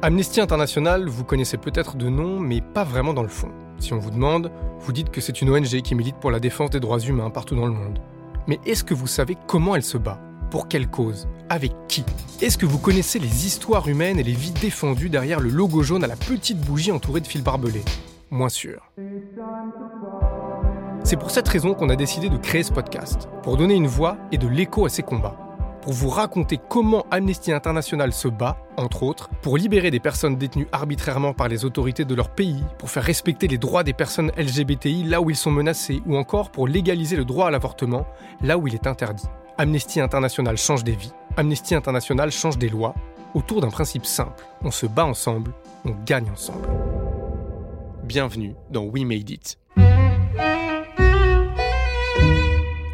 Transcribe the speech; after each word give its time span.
Amnesty 0.00 0.40
International, 0.40 1.08
vous 1.08 1.24
connaissez 1.24 1.56
peut-être 1.56 1.96
de 1.96 2.08
nom, 2.08 2.38
mais 2.38 2.60
pas 2.60 2.84
vraiment 2.84 3.12
dans 3.12 3.24
le 3.24 3.28
fond. 3.28 3.50
Si 3.80 3.92
on 3.92 3.98
vous 3.98 4.12
demande, 4.12 4.52
vous 4.78 4.92
dites 4.92 5.10
que 5.10 5.20
c'est 5.20 5.42
une 5.42 5.50
ONG 5.50 5.82
qui 5.82 5.96
milite 5.96 6.14
pour 6.16 6.30
la 6.30 6.38
défense 6.38 6.70
des 6.70 6.78
droits 6.78 7.00
humains 7.00 7.30
partout 7.30 7.56
dans 7.56 7.66
le 7.66 7.72
monde. 7.72 7.98
Mais 8.46 8.60
est-ce 8.64 8.84
que 8.84 8.94
vous 8.94 9.08
savez 9.08 9.36
comment 9.48 9.74
elle 9.74 9.82
se 9.82 9.98
bat? 9.98 10.20
Pour 10.52 10.68
quelle 10.68 10.86
cause? 10.86 11.26
Avec 11.48 11.72
qui? 11.88 12.04
Est-ce 12.40 12.56
que 12.56 12.64
vous 12.64 12.78
connaissez 12.78 13.18
les 13.18 13.44
histoires 13.44 13.88
humaines 13.88 14.20
et 14.20 14.22
les 14.22 14.34
vies 14.34 14.52
défendues 14.52 15.10
derrière 15.10 15.40
le 15.40 15.48
logo 15.48 15.82
jaune 15.82 16.04
à 16.04 16.08
la 16.08 16.16
petite 16.16 16.60
bougie 16.60 16.92
entourée 16.92 17.20
de 17.20 17.26
fils 17.26 17.42
barbelés? 17.42 17.84
Moins 18.30 18.50
sûr. 18.50 18.92
C'est 21.02 21.16
pour 21.16 21.32
cette 21.32 21.48
raison 21.48 21.74
qu'on 21.74 21.88
a 21.88 21.96
décidé 21.96 22.28
de 22.28 22.36
créer 22.36 22.62
ce 22.62 22.72
podcast, 22.72 23.28
pour 23.42 23.56
donner 23.56 23.74
une 23.74 23.88
voix 23.88 24.16
et 24.30 24.38
de 24.38 24.46
l'écho 24.46 24.86
à 24.86 24.90
ces 24.90 25.02
combats 25.02 25.47
pour 25.88 25.94
vous 25.94 26.10
raconter 26.10 26.60
comment 26.68 27.06
Amnesty 27.10 27.50
International 27.50 28.12
se 28.12 28.28
bat, 28.28 28.58
entre 28.76 29.04
autres, 29.04 29.30
pour 29.40 29.56
libérer 29.56 29.90
des 29.90 30.00
personnes 30.00 30.36
détenues 30.36 30.68
arbitrairement 30.70 31.32
par 31.32 31.48
les 31.48 31.64
autorités 31.64 32.04
de 32.04 32.14
leur 32.14 32.28
pays, 32.28 32.62
pour 32.76 32.90
faire 32.90 33.02
respecter 33.02 33.48
les 33.48 33.56
droits 33.56 33.84
des 33.84 33.94
personnes 33.94 34.30
LGBTI 34.36 35.04
là 35.04 35.22
où 35.22 35.30
ils 35.30 35.36
sont 35.36 35.50
menacés, 35.50 36.02
ou 36.04 36.18
encore 36.18 36.50
pour 36.50 36.68
légaliser 36.68 37.16
le 37.16 37.24
droit 37.24 37.46
à 37.46 37.50
l'avortement 37.50 38.06
là 38.42 38.58
où 38.58 38.68
il 38.68 38.74
est 38.74 38.86
interdit. 38.86 39.24
Amnesty 39.56 39.98
International 39.98 40.58
change 40.58 40.84
des 40.84 40.92
vies, 40.92 41.14
Amnesty 41.38 41.74
International 41.74 42.30
change 42.30 42.58
des 42.58 42.68
lois, 42.68 42.94
autour 43.32 43.62
d'un 43.62 43.70
principe 43.70 44.04
simple. 44.04 44.44
On 44.62 44.70
se 44.70 44.84
bat 44.84 45.06
ensemble, 45.06 45.54
on 45.86 45.94
gagne 46.04 46.28
ensemble. 46.28 46.68
Bienvenue 48.04 48.54
dans 48.68 48.82
We 48.82 49.04
Made 49.04 49.30
It. 49.30 49.58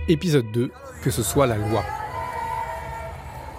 Épisode 0.07 0.47
2, 0.53 0.71
que 1.03 1.11
ce 1.11 1.25
soit 1.25 1.49
la 1.49 1.57
loi. 1.57 1.83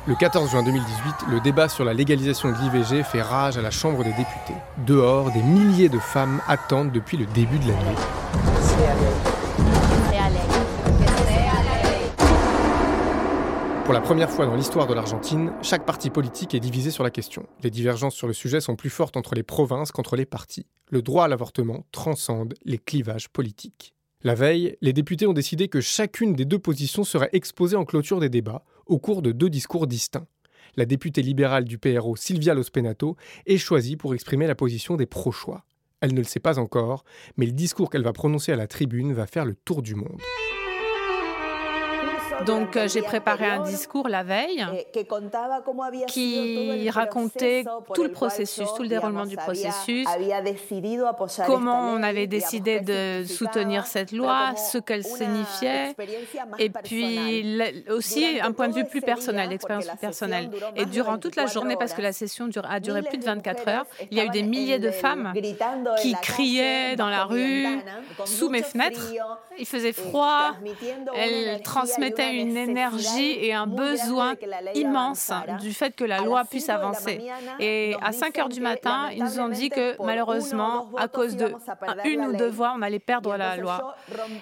Le 0.08 0.14
14 0.14 0.52
juin 0.52 0.62
2018, 0.62 1.32
le 1.32 1.40
débat 1.40 1.68
sur 1.68 1.84
la 1.84 1.92
légalisation 1.92 2.52
de 2.52 2.56
l'IVG 2.58 3.02
fait 3.02 3.24
rage 3.24 3.58
à 3.58 3.64
la 3.64 3.72
Chambre 3.72 4.04
des 4.04 4.12
députés. 4.12 4.54
Dehors, 4.86 5.32
des 5.32 5.42
milliers 5.42 5.90
de 5.90 5.98
femmes 5.98 6.42
attendent 6.48 6.92
depuis 6.92 7.18
le 7.18 7.26
début 7.26 7.58
de 7.58 7.70
la 7.70 7.74
nuit. 7.74 7.98
Pour 13.84 13.96
la 13.96 14.02
première 14.02 14.30
fois 14.30 14.46
dans 14.46 14.54
l'histoire 14.54 14.86
de 14.86 14.94
l'Argentine, 14.94 15.52
chaque 15.64 15.88
parti 15.88 16.12
politique 16.12 16.54
est 16.54 16.60
divisé 16.60 16.92
sur 16.92 17.04
la 17.04 17.10
question. 17.10 17.48
Les 17.64 17.72
divergences 17.72 18.14
sur 18.14 18.28
le 18.28 18.34
sujet 18.34 18.62
sont 18.62 18.76
plus 18.76 18.92
fortes 18.92 19.18
entre 19.18 19.34
les 19.34 19.42
provinces 19.42 19.92
qu'entre 19.92 20.16
les 20.16 20.28
partis. 20.28 20.68
Le 20.92 21.02
droit 21.02 21.26
à 21.26 21.28
l'avortement 21.28 21.84
transcende 21.92 22.54
les 22.64 22.78
clivages 22.78 23.30
politiques. 23.30 23.96
La 24.22 24.36
veille, 24.36 24.76
les 24.82 24.94
députés 24.94 25.26
ont 25.26 25.34
décidé 25.34 25.68
que 25.68 25.82
chacune 25.82 26.34
des 26.34 26.46
deux 26.46 26.60
positions 26.60 27.04
serait 27.04 27.30
exposée 27.34 27.76
en 27.76 27.86
clôture 27.86 28.20
des 28.20 28.30
débats, 28.30 28.64
au 28.86 29.00
cours 29.00 29.22
de 29.22 29.32
deux 29.32 29.50
discours 29.50 29.88
distincts. 29.88 30.28
La 30.76 30.86
députée 30.86 31.22
libérale 31.22 31.66
du 31.66 31.78
PRO, 31.78 32.16
Silvia 32.16 32.54
Lospenato, 32.54 33.16
est 33.46 33.58
choisie 33.58 33.96
pour 33.96 34.14
exprimer 34.14 34.48
la 34.48 34.56
position 34.56 34.98
des 34.98 35.06
pro-choix. 35.06 35.64
Elle 36.02 36.14
ne 36.14 36.20
le 36.20 36.26
sait 36.26 36.40
pas 36.40 36.60
encore, 36.60 37.06
mais 37.38 37.46
le 37.46 37.54
discours 37.54 37.90
qu'elle 37.90 38.04
va 38.04 38.14
prononcer 38.14 38.52
à 38.52 38.58
la 38.58 38.68
tribune 38.68 39.14
va 39.14 39.26
faire 39.26 39.46
le 39.46 39.56
tour 39.56 39.82
du 39.82 39.96
monde. 39.96 40.20
Donc 42.46 42.76
euh, 42.76 42.88
j'ai 42.88 43.02
préparé 43.02 43.46
un 43.46 43.64
discours 43.64 44.10
la 44.10 44.24
veille 44.24 44.66
qui 46.08 46.90
racontait 46.90 47.64
tout 47.94 48.04
le 48.04 48.12
processus, 48.12 48.68
tout 48.76 48.84
le 48.84 48.90
déroulement 48.90 49.26
du 49.26 49.38
processus, 49.38 50.08
comment 51.46 51.92
on 51.92 52.04
avait 52.04 52.28
décidé 52.28 52.80
de 52.82 53.24
soutenir 53.26 53.86
cette 53.86 54.12
loi, 54.12 54.56
ce 54.56 54.78
qu'elle 54.78 55.04
signifiait, 55.04 55.96
et 56.60 56.70
puis 56.70 57.62
aussi 57.90 58.40
un 58.42 58.52
point 58.52 58.68
de 58.68 58.74
vue 58.74 58.86
plus 58.86 59.02
personnel, 59.02 59.50
l'expérience 59.50 59.88
plus 59.88 59.98
personnelle. 59.98 60.50
Et 60.76 60.86
durant 60.86 61.18
toute 61.18 61.36
la 61.36 61.46
journée, 61.46 61.76
parce 61.78 61.94
que 61.94 62.02
la 62.02 62.14
session 62.14 62.50
a 62.68 62.80
duré 62.80 63.02
plus 63.02 63.18
de 63.18 63.26
24 63.26 63.68
heures, 63.68 63.86
il 64.12 64.18
y 64.18 64.22
a 64.22 64.26
eu 64.26 64.30
des 64.30 64.44
milliers 64.44 64.80
de 64.80 64.92
femmes 64.92 65.34
qui 66.02 66.16
criaient 66.22 66.96
dans 66.96 67.10
la 67.10 67.26
rue, 67.26 67.80
sous 68.26 68.50
mes 68.50 68.64
fenêtres. 68.64 69.14
Il 69.58 69.66
faisait 69.66 69.94
froid, 69.94 70.52
elles 71.16 71.62
transmettaient 71.62 72.25
une 72.32 72.58
énergie 72.58 73.38
et 73.40 73.54
un 73.54 73.68
besoin 73.68 74.36
immense 74.74 75.32
du 75.60 75.74
fait 75.74 75.96
que 75.96 76.04
la 76.04 76.22
loi 76.22 76.44
puisse 76.46 76.70
avancer. 76.70 77.22
Et 77.60 77.96
à 78.02 78.12
5 78.12 78.38
heures 78.38 78.50
du 78.50 78.62
matin, 78.62 79.10
ils 79.12 79.24
nous 79.24 79.40
ont 79.40 79.50
dit 79.50 79.70
que 79.70 80.02
malheureusement, 80.04 80.90
à 80.98 81.08
cause 81.08 81.36
de 81.36 81.54
une 82.06 82.26
ou 82.26 82.34
deux 82.34 82.50
voix, 82.50 82.74
on 82.76 82.82
allait 82.82 83.00
perdre 83.00 83.36
la 83.36 83.58
loi. 83.58 83.96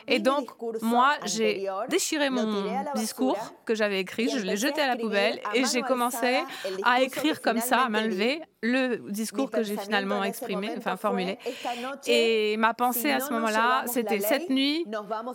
Et 0.08 0.20
donc, 0.20 0.50
moi, 0.82 1.12
j'ai 1.26 1.68
déchiré 1.90 2.30
mon 2.30 2.64
discours 2.96 3.54
que 3.66 3.76
j'avais 3.76 4.00
écrit, 4.00 4.30
je 4.30 4.40
l'ai 4.40 4.58
jeté 4.58 4.82
à 4.82 4.88
la 4.88 4.96
poubelle 4.96 5.40
et 5.54 5.64
j'ai 5.66 5.82
commencé 5.82 6.44
à 6.84 7.02
écrire 7.02 7.42
comme 7.42 7.60
ça, 7.60 7.82
à 7.82 7.90
main 7.90 8.08
levée, 8.08 8.42
le 8.64 9.12
discours 9.12 9.52
que 9.52 9.62
j'ai 9.62 9.76
finalement 9.78 10.24
exprimé, 10.24 10.72
enfin 10.78 10.96
formulé. 10.96 11.38
Et 12.08 12.56
ma 12.58 12.74
pensée 12.74 13.12
à 13.12 13.20
ce 13.20 13.32
moment-là, 13.34 13.84
c'était 13.88 14.22
cette 14.22 14.50
nuit, 14.50 14.86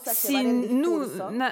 si 0.07 0.43
nous 0.45 1.05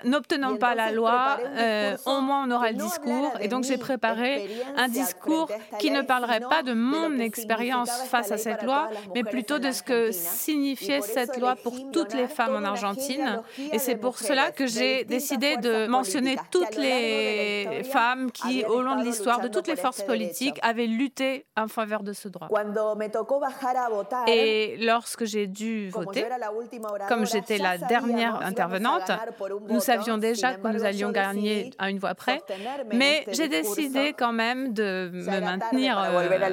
n'obtenons 0.04 0.56
pas 0.56 0.74
la 0.74 0.90
loi, 0.90 1.38
euh, 1.44 1.96
au 2.06 2.20
moins 2.22 2.46
on 2.46 2.50
aura 2.50 2.70
le 2.70 2.78
discours. 2.78 3.32
Et 3.40 3.48
donc 3.48 3.64
j'ai 3.64 3.76
préparé 3.76 4.48
un 4.76 4.88
discours 4.88 5.50
qui 5.78 5.90
ne 5.90 6.00
parlerait 6.00 6.40
pas 6.40 6.62
de 6.62 6.72
mon 6.72 7.18
expérience 7.18 7.90
face 8.08 8.32
à 8.32 8.38
cette 8.38 8.62
loi, 8.62 8.88
mais 9.14 9.22
plutôt 9.22 9.58
de 9.58 9.70
ce 9.70 9.82
que 9.82 10.10
signifiait 10.12 11.02
cette 11.02 11.36
loi 11.36 11.56
pour 11.56 11.74
toutes 11.92 12.14
les 12.14 12.26
femmes 12.26 12.56
en 12.56 12.64
Argentine. 12.64 13.42
Et 13.72 13.78
c'est 13.78 13.96
pour 13.96 14.18
cela 14.18 14.50
que 14.50 14.66
j'ai 14.66 15.04
décidé 15.04 15.58
de 15.58 15.86
mentionner 15.86 16.36
toutes 16.50 16.76
les 16.76 17.82
femmes 17.92 18.30
qui, 18.32 18.64
au 18.64 18.80
long 18.80 18.96
de 18.96 19.04
l'histoire, 19.04 19.40
de 19.40 19.48
toutes 19.48 19.68
les 19.68 19.76
forces 19.76 20.02
politiques, 20.02 20.58
avaient 20.62 20.86
lutté 20.86 21.44
en 21.66 21.68
faveur 21.68 22.02
de 22.02 22.12
ce 22.12 22.28
droit. 22.28 22.48
Et 24.28 24.76
lorsque 24.80 25.24
j'ai 25.24 25.46
dû 25.46 25.90
voter, 25.90 26.24
comme 27.08 27.26
j'étais 27.26 27.58
la 27.58 27.76
dernière 27.78 28.40
intervenante, 28.42 29.10
nous 29.68 29.80
savions 29.80 30.16
déjà 30.18 30.54
que 30.54 30.68
nous 30.68 30.84
allions 30.84 31.10
gagner 31.10 31.70
à 31.78 31.90
une 31.90 31.98
voix 31.98 32.14
près, 32.14 32.40
mais 32.92 33.24
j'ai 33.32 33.48
décidé 33.48 34.14
quand 34.16 34.32
même 34.32 34.72
de 34.72 35.10
me 35.12 35.40
maintenir 35.40 35.98
euh, 35.98 36.48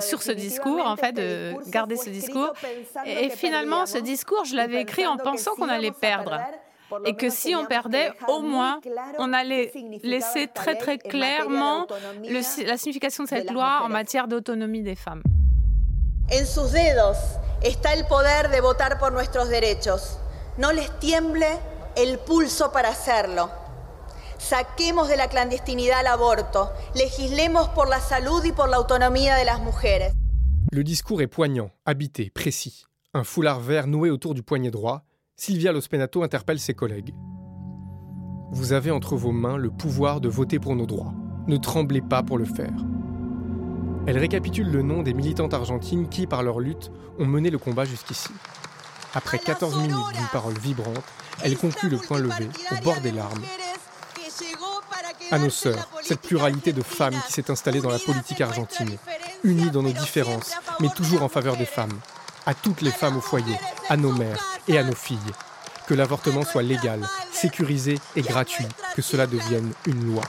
sur 0.00 0.22
ce 0.22 0.32
discours, 0.32 0.86
en 0.86 0.96
fait, 0.96 1.12
de 1.12 1.54
garder 1.70 1.96
ce 1.96 2.10
discours. 2.10 2.52
Et 3.04 3.30
finalement, 3.30 3.86
ce 3.86 3.98
discours, 3.98 4.44
je 4.44 4.54
l'avais 4.54 4.82
écrit 4.82 5.06
en 5.06 5.16
pensant 5.16 5.54
qu'on 5.56 5.68
allait 5.68 5.90
perdre 5.90 6.38
et 7.04 7.14
que 7.14 7.30
si 7.30 7.54
on 7.54 7.66
perdait, 7.66 8.12
au 8.28 8.40
moins, 8.40 8.80
on 9.18 9.32
allait 9.32 9.72
laisser 10.02 10.48
très 10.52 10.76
très 10.76 10.98
clairement 10.98 11.86
la 12.24 12.76
signification 12.76 13.24
de 13.24 13.28
cette 13.28 13.50
loi 13.50 13.80
en 13.82 13.88
matière 13.88 14.28
d'autonomie 14.28 14.82
des 14.82 14.96
femmes. 14.96 15.22
En 16.30 16.44
sus 16.44 16.72
dedos 16.72 17.16
está 17.62 17.94
el 17.94 18.06
poder 18.06 18.50
de 18.50 18.60
votar 18.60 18.98
por 18.98 19.12
nuestros 19.12 19.48
derechos. 19.48 20.18
No 20.58 20.72
les 20.72 20.90
tiemble 20.98 21.46
el 21.96 22.18
pulso 22.18 22.70
para 22.70 22.90
hacerlo. 22.90 23.50
Saquemos 24.38 25.08
de 25.08 25.16
la 25.16 25.28
clandestinidad 25.28 26.00
al 26.00 26.06
aborto. 26.06 26.70
Legislemos 26.94 27.68
por 27.70 27.88
la 27.88 28.00
salud 28.00 28.44
y 28.44 28.52
por 28.52 28.68
la 28.68 28.76
autonomía 28.76 29.36
de 29.36 29.44
las 29.44 29.60
mujeres. 29.60 30.12
Le 30.70 30.84
discours 30.84 31.22
est 31.22 31.28
poignant, 31.28 31.70
habité, 31.86 32.30
précis. 32.30 32.86
Un 33.14 33.24
foulard 33.24 33.60
vert 33.60 33.86
noué 33.86 34.10
autour 34.10 34.34
du 34.34 34.42
poignet 34.42 34.70
droit, 34.70 35.02
Sylvia 35.40 35.70
Lospenato 35.70 36.24
interpelle 36.24 36.58
ses 36.58 36.74
collègues. 36.74 37.14
Vous 38.50 38.72
avez 38.72 38.90
entre 38.90 39.14
vos 39.14 39.30
mains 39.30 39.56
le 39.56 39.70
pouvoir 39.70 40.20
de 40.20 40.28
voter 40.28 40.58
pour 40.58 40.74
nos 40.74 40.84
droits. 40.84 41.14
Ne 41.46 41.56
tremblez 41.56 42.00
pas 42.00 42.24
pour 42.24 42.38
le 42.38 42.44
faire. 42.44 42.74
Elle 44.08 44.18
récapitule 44.18 44.68
le 44.68 44.82
nom 44.82 45.04
des 45.04 45.14
militantes 45.14 45.54
argentines 45.54 46.08
qui, 46.08 46.26
par 46.26 46.42
leur 46.42 46.58
lutte, 46.58 46.90
ont 47.20 47.24
mené 47.24 47.50
le 47.50 47.58
combat 47.58 47.84
jusqu'ici. 47.84 48.30
Après 49.14 49.38
14 49.38 49.76
minutes 49.76 50.12
d'une 50.12 50.26
parole 50.32 50.58
vibrante, 50.58 51.04
elle 51.44 51.56
conclut 51.56 51.88
le 51.88 51.98
point 51.98 52.18
levé, 52.18 52.48
au 52.72 52.82
bord 52.82 53.00
des 53.00 53.12
larmes. 53.12 53.44
À 55.30 55.38
nos 55.38 55.50
sœurs, 55.50 55.88
cette 56.02 56.20
pluralité 56.20 56.72
de 56.72 56.82
femmes 56.82 57.14
qui 57.28 57.32
s'est 57.32 57.48
installée 57.48 57.80
dans 57.80 57.90
la 57.90 58.00
politique 58.00 58.40
argentine, 58.40 58.96
unies 59.44 59.70
dans 59.70 59.84
nos 59.84 59.92
différences, 59.92 60.56
mais 60.80 60.88
toujours 60.88 61.22
en 61.22 61.28
faveur 61.28 61.56
des 61.56 61.64
femmes, 61.64 61.96
à 62.44 62.54
toutes 62.54 62.80
les 62.80 62.90
femmes 62.90 63.18
au 63.18 63.20
foyer, 63.20 63.54
à 63.88 63.96
nos 63.96 64.12
mères 64.12 64.42
et 64.66 64.78
à 64.78 64.82
nos 64.82 64.94
filles. 64.94 65.18
Que 65.86 65.94
l'avortement 65.94 66.44
soit 66.44 66.62
légal, 66.62 67.00
sécurisé 67.32 67.98
et 68.14 68.22
gratuit, 68.22 68.68
que 68.94 69.02
cela 69.02 69.26
devienne 69.26 69.72
une 69.86 70.12
loi. 70.12 70.22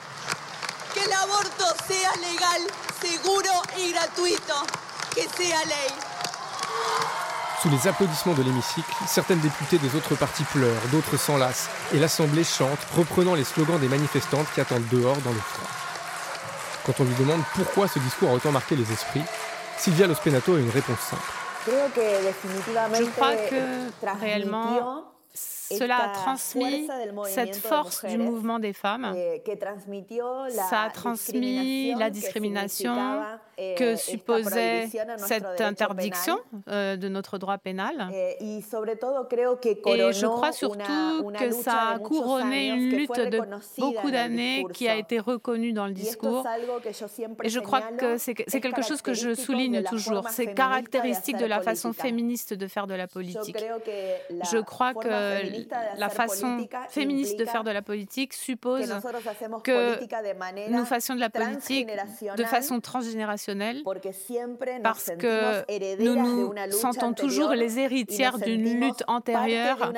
Que 0.93 1.01
l'avorto 1.09 1.65
sea 1.87 2.11
legal, 2.17 2.61
seguro 3.01 3.61
y 3.77 3.91
gratuito, 3.91 4.53
que 5.13 5.21
sea 5.21 5.65
ley. 5.65 5.93
Sous 7.61 7.69
les 7.69 7.89
applaudissements 7.89 8.35
de 8.35 8.43
l'hémicycle, 8.43 8.89
certaines 9.05 9.41
députées 9.41 9.79
des 9.79 9.93
autres 9.95 10.15
partis 10.15 10.45
pleurent, 10.45 10.87
d'autres 10.93 11.17
s'enlacent, 11.17 11.67
et 11.93 11.99
l'Assemblée 11.99 12.45
chante, 12.45 12.79
reprenant 12.95 13.35
les 13.35 13.43
slogans 13.43 13.79
des 13.79 13.89
manifestantes 13.89 14.47
qui 14.55 14.61
attendent 14.61 14.87
dehors 14.89 15.17
dans 15.17 15.33
le 15.33 15.41
froid. 15.41 15.67
Quand 16.85 16.93
on 17.01 17.03
lui 17.03 17.15
demande 17.15 17.41
pourquoi 17.55 17.89
ce 17.89 17.99
discours 17.99 18.29
a 18.29 18.33
autant 18.33 18.53
marqué 18.53 18.77
les 18.77 18.89
esprits, 18.93 19.23
Sylvia 19.77 20.07
Lospenato 20.07 20.55
a 20.55 20.59
une 20.59 20.69
réponse 20.69 20.99
simple. 20.99 21.38
Je 21.67 23.09
crois 23.11 23.35
que 23.35 24.19
réellement, 24.19 25.03
cela 25.33 25.97
a 25.97 26.09
transmis 26.09 26.87
cette 27.27 27.55
force 27.57 28.05
du 28.05 28.17
mouvement 28.17 28.59
des 28.59 28.73
femmes. 28.73 29.15
Ça 30.69 30.83
a 30.83 30.89
transmis 30.89 31.93
la 31.95 32.09
discrimination 32.09 32.95
eh, 32.95 33.48
que 33.77 33.95
supposait 33.95 34.87
cette 35.17 35.61
interdiction 35.61 36.39
euh, 36.67 36.95
de 36.95 37.07
notre 37.09 37.37
droit 37.37 37.57
pénal. 37.57 38.09
Eh, 38.13 38.37
et 38.41 38.61
je 40.13 40.25
crois 40.25 40.51
surtout 40.51 41.31
que 41.37 41.51
ça 41.51 41.89
a 41.93 41.99
couronné 41.99 42.69
une 42.69 42.89
lutte 42.89 43.19
de 43.19 43.41
beaucoup 43.77 44.11
d'années 44.11 44.65
qui 44.73 44.87
a 44.87 44.95
été 44.95 45.19
reconnue 45.19 45.73
dans 45.73 45.87
le 45.87 45.93
discours. 45.93 46.45
Et 47.43 47.49
je 47.49 47.59
crois 47.59 47.81
que 47.81 48.17
c'est 48.17 48.33
quelque 48.33 48.81
chose 48.81 49.01
que 49.01 49.13
je 49.13 49.33
souligne 49.33 49.83
toujours. 49.83 50.29
C'est 50.29 50.53
caractéristique 50.53 51.37
de 51.37 51.45
la 51.45 51.61
façon 51.61 51.93
féministe 51.93 52.53
de 52.53 52.67
faire 52.67 52.87
de 52.87 52.93
la 52.93 53.07
politique. 53.07 53.57
Je 54.51 54.57
crois 54.57 54.93
que 54.93 55.09
la 55.97 56.09
façon 56.09 56.67
féministe 56.89 57.37
de 57.39 57.45
faire 57.45 57.63
de 57.63 57.71
la 57.71 57.81
politique 57.81 58.33
suppose 58.33 58.93
que 59.63 60.69
nous 60.69 60.85
fassions 60.85 61.15
de 61.15 61.19
la 61.19 61.29
politique 61.29 61.89
de 62.37 62.43
façon 62.43 62.79
transgénérationnelle 62.79 63.48
parce 64.83 65.11
que 65.17 66.03
nous 66.03 66.15
nous 66.15 66.53
sentons 66.71 67.13
toujours 67.13 67.51
les 67.51 67.79
héritières 67.79 68.37
d'une 68.37 68.79
lutte 68.79 69.03
antérieure 69.07 69.93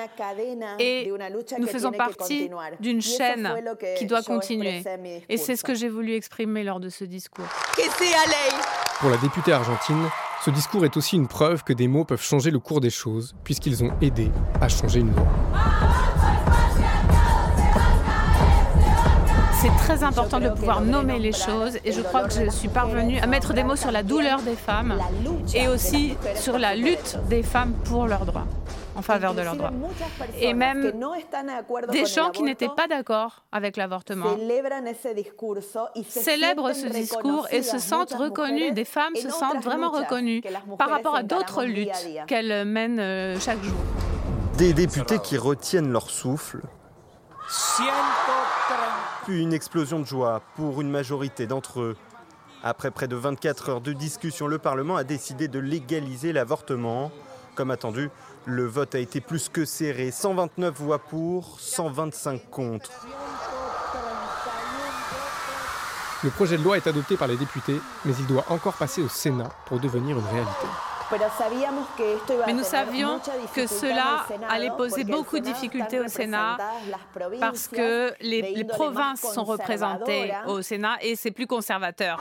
et 0.79 1.11
nous 1.57 1.67
faisons 1.67 1.91
partie 1.91 2.49
d'une 2.79 3.01
chaîne 3.01 3.49
qui 3.97 4.05
doit 4.05 4.23
continuer. 4.23 4.83
Et 5.29 5.37
c'est 5.37 5.55
ce 5.55 5.63
que 5.63 5.73
j'ai 5.73 5.89
voulu 5.89 6.13
exprimer 6.13 6.63
lors 6.63 6.79
de 6.79 6.89
ce 6.89 7.03
discours. 7.03 7.45
Pour 8.99 9.09
la 9.09 9.17
députée 9.17 9.53
argentine, 9.53 10.09
ce 10.43 10.49
discours 10.49 10.85
est 10.85 10.97
aussi 10.97 11.15
une 11.15 11.27
preuve 11.27 11.63
que 11.63 11.73
des 11.73 11.87
mots 11.87 12.05
peuvent 12.05 12.21
changer 12.21 12.51
le 12.51 12.59
cours 12.59 12.81
des 12.81 12.89
choses, 12.89 13.35
puisqu'ils 13.43 13.83
ont 13.83 13.91
aidé 14.01 14.31
à 14.59 14.67
changer 14.69 15.01
une 15.01 15.13
loi. 15.13 16.10
C'est 19.61 19.75
très 19.77 20.03
important 20.03 20.39
de 20.39 20.49
pouvoir 20.49 20.81
nommer 20.81 21.19
les 21.19 21.31
choses 21.31 21.77
et 21.85 21.91
je 21.91 22.01
crois 22.01 22.23
que 22.27 22.33
je 22.33 22.49
suis 22.49 22.67
parvenue 22.67 23.19
à 23.19 23.27
mettre 23.27 23.53
des 23.53 23.63
mots 23.63 23.75
sur 23.75 23.91
la 23.91 24.01
douleur 24.01 24.41
des 24.41 24.55
femmes 24.55 24.97
et 25.53 25.67
aussi 25.67 26.15
sur 26.35 26.57
la 26.57 26.75
lutte 26.75 27.19
des 27.29 27.43
femmes 27.43 27.73
pour 27.85 28.07
leurs 28.07 28.25
droits 28.25 28.47
en 28.95 29.03
faveur 29.03 29.35
de 29.35 29.41
leurs 29.41 29.55
droits. 29.55 29.71
Et 30.39 30.55
même 30.55 30.91
des 31.91 32.05
gens 32.07 32.31
qui 32.31 32.41
n'étaient 32.41 32.69
pas 32.75 32.87
d'accord 32.87 33.43
avec 33.51 33.77
l'avortement 33.77 34.35
célèbrent 36.07 36.73
ce 36.73 36.87
discours 36.87 37.47
et 37.51 37.61
se 37.61 37.77
sentent 37.77 38.13
reconnus, 38.13 38.73
des 38.73 38.85
femmes 38.85 39.15
se 39.15 39.29
sentent 39.29 39.63
vraiment 39.63 39.91
reconnues 39.91 40.41
par 40.79 40.89
rapport 40.89 41.15
à 41.15 41.21
d'autres 41.21 41.65
luttes 41.65 42.09
qu'elles 42.25 42.65
mènent 42.65 42.99
euh, 42.99 43.39
chaque 43.39 43.61
jour. 43.63 43.77
Des 44.57 44.73
députés 44.73 45.19
qui 45.19 45.37
retiennent 45.37 45.91
leur 45.91 46.09
souffle 46.09 46.61
puis 49.23 49.41
une 49.41 49.53
explosion 49.53 49.99
de 49.99 50.05
joie 50.05 50.41
pour 50.55 50.81
une 50.81 50.89
majorité 50.89 51.47
d'entre 51.47 51.81
eux. 51.81 51.97
Après 52.63 52.91
près 52.91 53.07
de 53.07 53.15
24 53.15 53.69
heures 53.69 53.81
de 53.81 53.93
discussion, 53.93 54.47
le 54.47 54.57
Parlement 54.57 54.95
a 54.95 55.03
décidé 55.03 55.47
de 55.47 55.59
légaliser 55.59 56.33
l'avortement. 56.33 57.11
Comme 57.55 57.71
attendu, 57.71 58.09
le 58.45 58.65
vote 58.65 58.95
a 58.95 58.99
été 58.99 59.21
plus 59.21 59.49
que 59.49 59.65
serré. 59.65 60.11
129 60.11 60.73
voix 60.75 60.99
pour, 60.99 61.59
125 61.59 62.49
contre. 62.49 62.91
Le 66.23 66.29
projet 66.29 66.57
de 66.57 66.63
loi 66.63 66.77
est 66.77 66.85
adopté 66.85 67.17
par 67.17 67.27
les 67.27 67.37
députés, 67.37 67.81
mais 68.05 68.13
il 68.19 68.27
doit 68.27 68.45
encore 68.49 68.75
passer 68.75 69.01
au 69.01 69.09
Sénat 69.09 69.49
pour 69.65 69.79
devenir 69.79 70.17
une 70.19 70.25
réalité. 70.25 70.67
Mais 72.47 72.53
nous 72.53 72.63
savions 72.63 73.19
que 73.53 73.67
cela 73.67 74.25
allait 74.49 74.71
poser 74.71 75.03
beaucoup 75.03 75.39
de 75.39 75.45
difficultés 75.45 75.99
au 75.99 76.07
Sénat 76.07 76.57
parce 77.39 77.67
que 77.67 78.13
les, 78.21 78.63
provinces 78.63 79.21
sont 79.21 79.43
représentées 79.43 80.33
au 80.47 80.61
Sénat 80.61 80.97
et 81.01 81.15
c'est 81.15 81.31
plus 81.31 81.47
conservateur. 81.47 82.19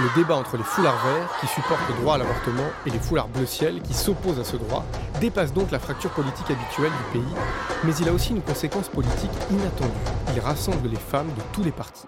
Le 0.00 0.08
débat 0.14 0.36
entre 0.36 0.56
les 0.56 0.62
foulards 0.62 1.04
verts, 1.04 1.28
qui 1.40 1.48
supportent 1.48 1.88
le 1.88 2.00
droit 2.00 2.14
à 2.14 2.18
l'avortement, 2.18 2.70
et 2.86 2.90
les 2.90 3.00
foulards 3.00 3.26
bleu 3.26 3.46
ciel, 3.46 3.82
qui 3.82 3.94
s'opposent 3.94 4.38
à 4.38 4.44
ce 4.44 4.56
droit, 4.56 4.84
dépasse 5.20 5.52
donc 5.52 5.72
la 5.72 5.80
fracture 5.80 6.10
politique 6.10 6.48
habituelle 6.48 6.92
du 6.92 7.18
pays, 7.18 7.34
mais 7.82 7.92
il 7.96 8.08
a 8.08 8.12
aussi 8.12 8.30
une 8.30 8.42
conséquence 8.42 8.88
politique 8.88 9.32
inattendue. 9.50 9.90
Il 10.36 10.40
rassemble 10.40 10.88
les 10.88 10.96
femmes 10.96 11.34
de 11.34 11.42
tous 11.52 11.64
les 11.64 11.72
partis. 11.72 12.06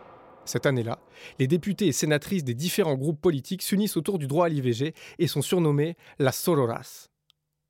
Cette 0.51 0.67
année-là, 0.67 0.99
les 1.39 1.47
députés 1.47 1.87
et 1.87 1.93
sénatrices 1.93 2.43
des 2.43 2.55
différents 2.55 2.97
groupes 2.97 3.21
politiques 3.21 3.63
s'unissent 3.63 3.97
autour 3.97 4.19
du 4.19 4.27
droit 4.27 4.47
à 4.47 4.49
l'IVG 4.49 4.95
et 5.21 5.27
sont 5.29 5.43
surnommés 5.43 5.97
la 6.19 6.33
Sororas. 6.33 7.07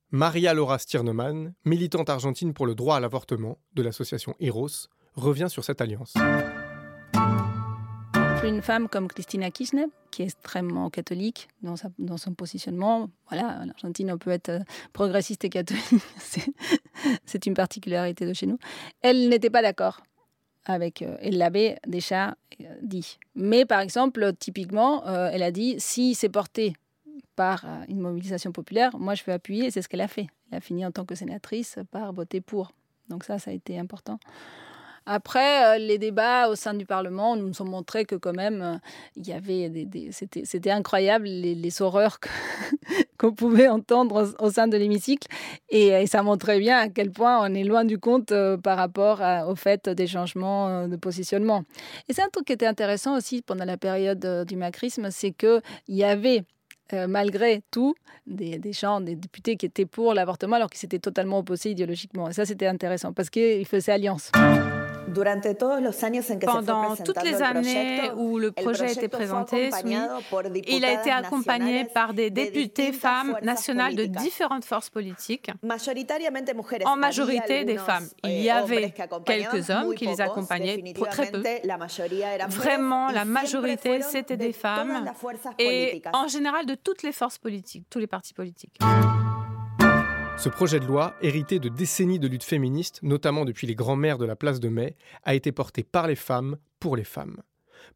Maria 0.09 0.55
Laura 0.55 0.79
Stirneman, 0.79 1.53
militante 1.63 2.09
argentine 2.09 2.55
pour 2.55 2.65
le 2.65 2.73
droit 2.73 2.95
à 2.95 2.99
l'avortement 2.99 3.59
de 3.75 3.83
l'association 3.83 4.33
Eros, 4.39 4.87
revient 5.13 5.45
sur 5.47 5.63
cette 5.63 5.79
alliance. 5.79 6.15
Une 8.43 8.63
femme 8.63 8.89
comme 8.89 9.07
Christina 9.07 9.51
Kirchner, 9.51 9.85
qui 10.09 10.23
est 10.23 10.25
extrêmement 10.25 10.89
catholique 10.89 11.49
dans, 11.61 11.75
son 12.17 12.33
positionnement, 12.33 13.11
voilà, 13.29 13.59
en 13.61 13.69
Argentine 13.69 14.11
on 14.11 14.17
peut 14.17 14.31
être 14.31 14.63
progressiste 14.91 15.45
et 15.45 15.49
catholique, 15.49 15.83
c'est 17.25 17.45
une 17.45 17.53
particularité 17.53 18.25
de 18.25 18.33
chez 18.33 18.47
nous, 18.47 18.57
elle 19.03 19.29
n'était 19.29 19.51
pas 19.51 19.61
d'accord 19.61 20.01
avec, 20.65 21.01
euh, 21.01 21.17
elle 21.21 21.79
déjà 21.87 22.35
euh, 22.61 22.65
dit. 22.81 23.17
Mais 23.35 23.65
par 23.65 23.79
exemple, 23.79 24.33
typiquement, 24.37 25.07
euh, 25.07 25.29
elle 25.31 25.43
a 25.43 25.51
dit 25.51 25.75
si 25.79 26.15
c'est 26.15 26.29
porté 26.29 26.73
par 27.35 27.65
une 27.87 27.99
mobilisation 27.99 28.51
populaire, 28.51 28.97
moi 28.97 29.15
je 29.15 29.23
vais 29.23 29.31
appuyer, 29.31 29.71
c'est 29.71 29.81
ce 29.81 29.89
qu'elle 29.89 30.01
a 30.01 30.07
fait. 30.07 30.27
Elle 30.51 30.57
a 30.57 30.61
fini 30.61 30.85
en 30.85 30.91
tant 30.91 31.05
que 31.05 31.15
sénatrice 31.15 31.79
par 31.89 32.13
voter 32.13 32.41
pour. 32.41 32.73
Donc 33.09 33.23
ça, 33.23 33.39
ça 33.39 33.51
a 33.51 33.53
été 33.53 33.79
important. 33.79 34.19
Après, 35.05 35.79
les 35.79 35.97
débats 35.97 36.49
au 36.49 36.55
sein 36.55 36.73
du 36.73 36.85
Parlement 36.85 37.35
nous 37.35 37.61
ont 37.61 37.65
montré 37.65 38.05
que 38.05 38.15
quand 38.15 38.33
même, 38.33 38.79
il 39.15 39.27
y 39.27 39.33
avait 39.33 39.69
des, 39.69 40.11
c'était 40.11 40.71
incroyable 40.71 41.25
les, 41.25 41.55
les 41.55 41.81
horreurs 41.81 42.19
qu'on 43.21 43.33
pouvait 43.33 43.67
entendre 43.67 44.33
au, 44.39 44.49
sein 44.49 44.67
de 44.67 44.77
l'hémicycle. 44.77 45.27
Et, 45.69 46.05
ça 46.07 46.23
montrait 46.23 46.59
bien 46.59 46.77
à 46.77 46.89
quel 46.89 47.11
point 47.11 47.39
on 47.41 47.53
est 47.53 47.63
loin 47.63 47.85
du 47.85 47.99
compte 47.99 48.31
euh, 48.31 48.57
par 48.57 48.77
rapport 48.77 49.21
au 49.47 49.55
fait 49.55 49.87
des 49.87 50.07
changements 50.07 50.67
euh, 50.67 50.87
de 50.87 50.95
positionnement. 50.95 51.63
Et 52.09 52.13
c'est 52.13 52.23
un 52.23 52.29
truc 52.29 52.45
qui 52.45 52.53
était 52.53 52.65
intéressant 52.65 53.15
aussi 53.15 53.41
pendant 53.41 53.65
la 53.65 53.77
période 53.77 54.25
euh, 54.25 54.43
du 54.43 54.55
macrisme, 54.55 55.09
c'est 55.11 55.31
qu'il 55.31 55.61
y 55.89 56.03
avait 56.03 56.43
malgré 57.07 57.61
tout, 57.71 57.95
des, 58.27 58.59
des, 58.59 58.73
gens, 58.73 58.99
des 58.99 59.15
députés 59.15 59.55
qui 59.55 59.65
étaient 59.65 59.85
pour 59.85 60.13
l'avortement 60.13 60.57
alors 60.57 60.69
qu'ils 60.69 60.81
s'étaient 60.81 60.99
totalement 60.99 61.39
opposés 61.39 61.71
idéologiquement. 61.71 62.27
Et 62.27 62.33
ça, 62.33 62.45
c'était 62.45 62.67
intéressant 62.67 63.13
parce 63.13 63.29
qu'ils 63.29 63.65
faisaient 63.65 63.93
alliance. 63.93 64.29
Pendant 66.45 66.95
toutes 66.95 67.23
les 67.23 67.41
années 67.41 68.11
où 68.15 68.37
le 68.37 68.51
projet 68.51 68.85
a 68.85 68.91
été 68.91 69.07
présenté, 69.07 69.69
il 70.67 70.85
a 70.85 70.93
été 70.93 71.11
accompagné 71.11 71.85
par 71.85 72.13
des 72.13 72.29
députés 72.29 72.91
femmes 72.93 73.37
nationales 73.41 73.95
de 73.95 74.05
différentes 74.05 74.65
forces 74.65 74.89
politiques, 74.89 75.51
en 76.85 76.95
majorité 76.95 77.65
des 77.65 77.77
femmes. 77.77 78.07
Il 78.23 78.41
y 78.41 78.49
avait 78.49 78.93
quelques 79.25 79.69
hommes 79.69 79.95
qui 79.95 80.07
les 80.07 80.21
accompagnaient, 80.21 80.81
très 81.09 81.31
peu. 81.31 81.43
Vraiment, 82.47 83.09
la 83.11 83.25
majorité, 83.25 84.01
c'était 84.01 84.37
des 84.37 84.53
femmes, 84.53 85.11
et 85.59 86.01
en 86.13 86.27
général 86.27 86.65
de 86.65 86.75
toutes 86.75 87.03
les 87.03 87.11
forces 87.11 87.37
politiques, 87.37 87.85
tous 87.89 87.99
les 87.99 88.07
partis 88.07 88.33
politiques. 88.33 88.79
Ce 90.41 90.49
projet 90.49 90.79
de 90.79 90.87
loi, 90.87 91.13
hérité 91.21 91.59
de 91.59 91.69
décennies 91.69 92.17
de 92.17 92.27
lutte 92.27 92.43
féministe, 92.43 92.97
notamment 93.03 93.45
depuis 93.45 93.67
les 93.67 93.75
grands-mères 93.75 94.17
de 94.17 94.25
la 94.25 94.35
place 94.35 94.59
de 94.59 94.69
Mai, 94.69 94.95
a 95.23 95.35
été 95.35 95.51
porté 95.51 95.83
par 95.83 96.07
les 96.07 96.15
femmes 96.15 96.57
pour 96.79 96.95
les 96.95 97.03
femmes. 97.03 97.43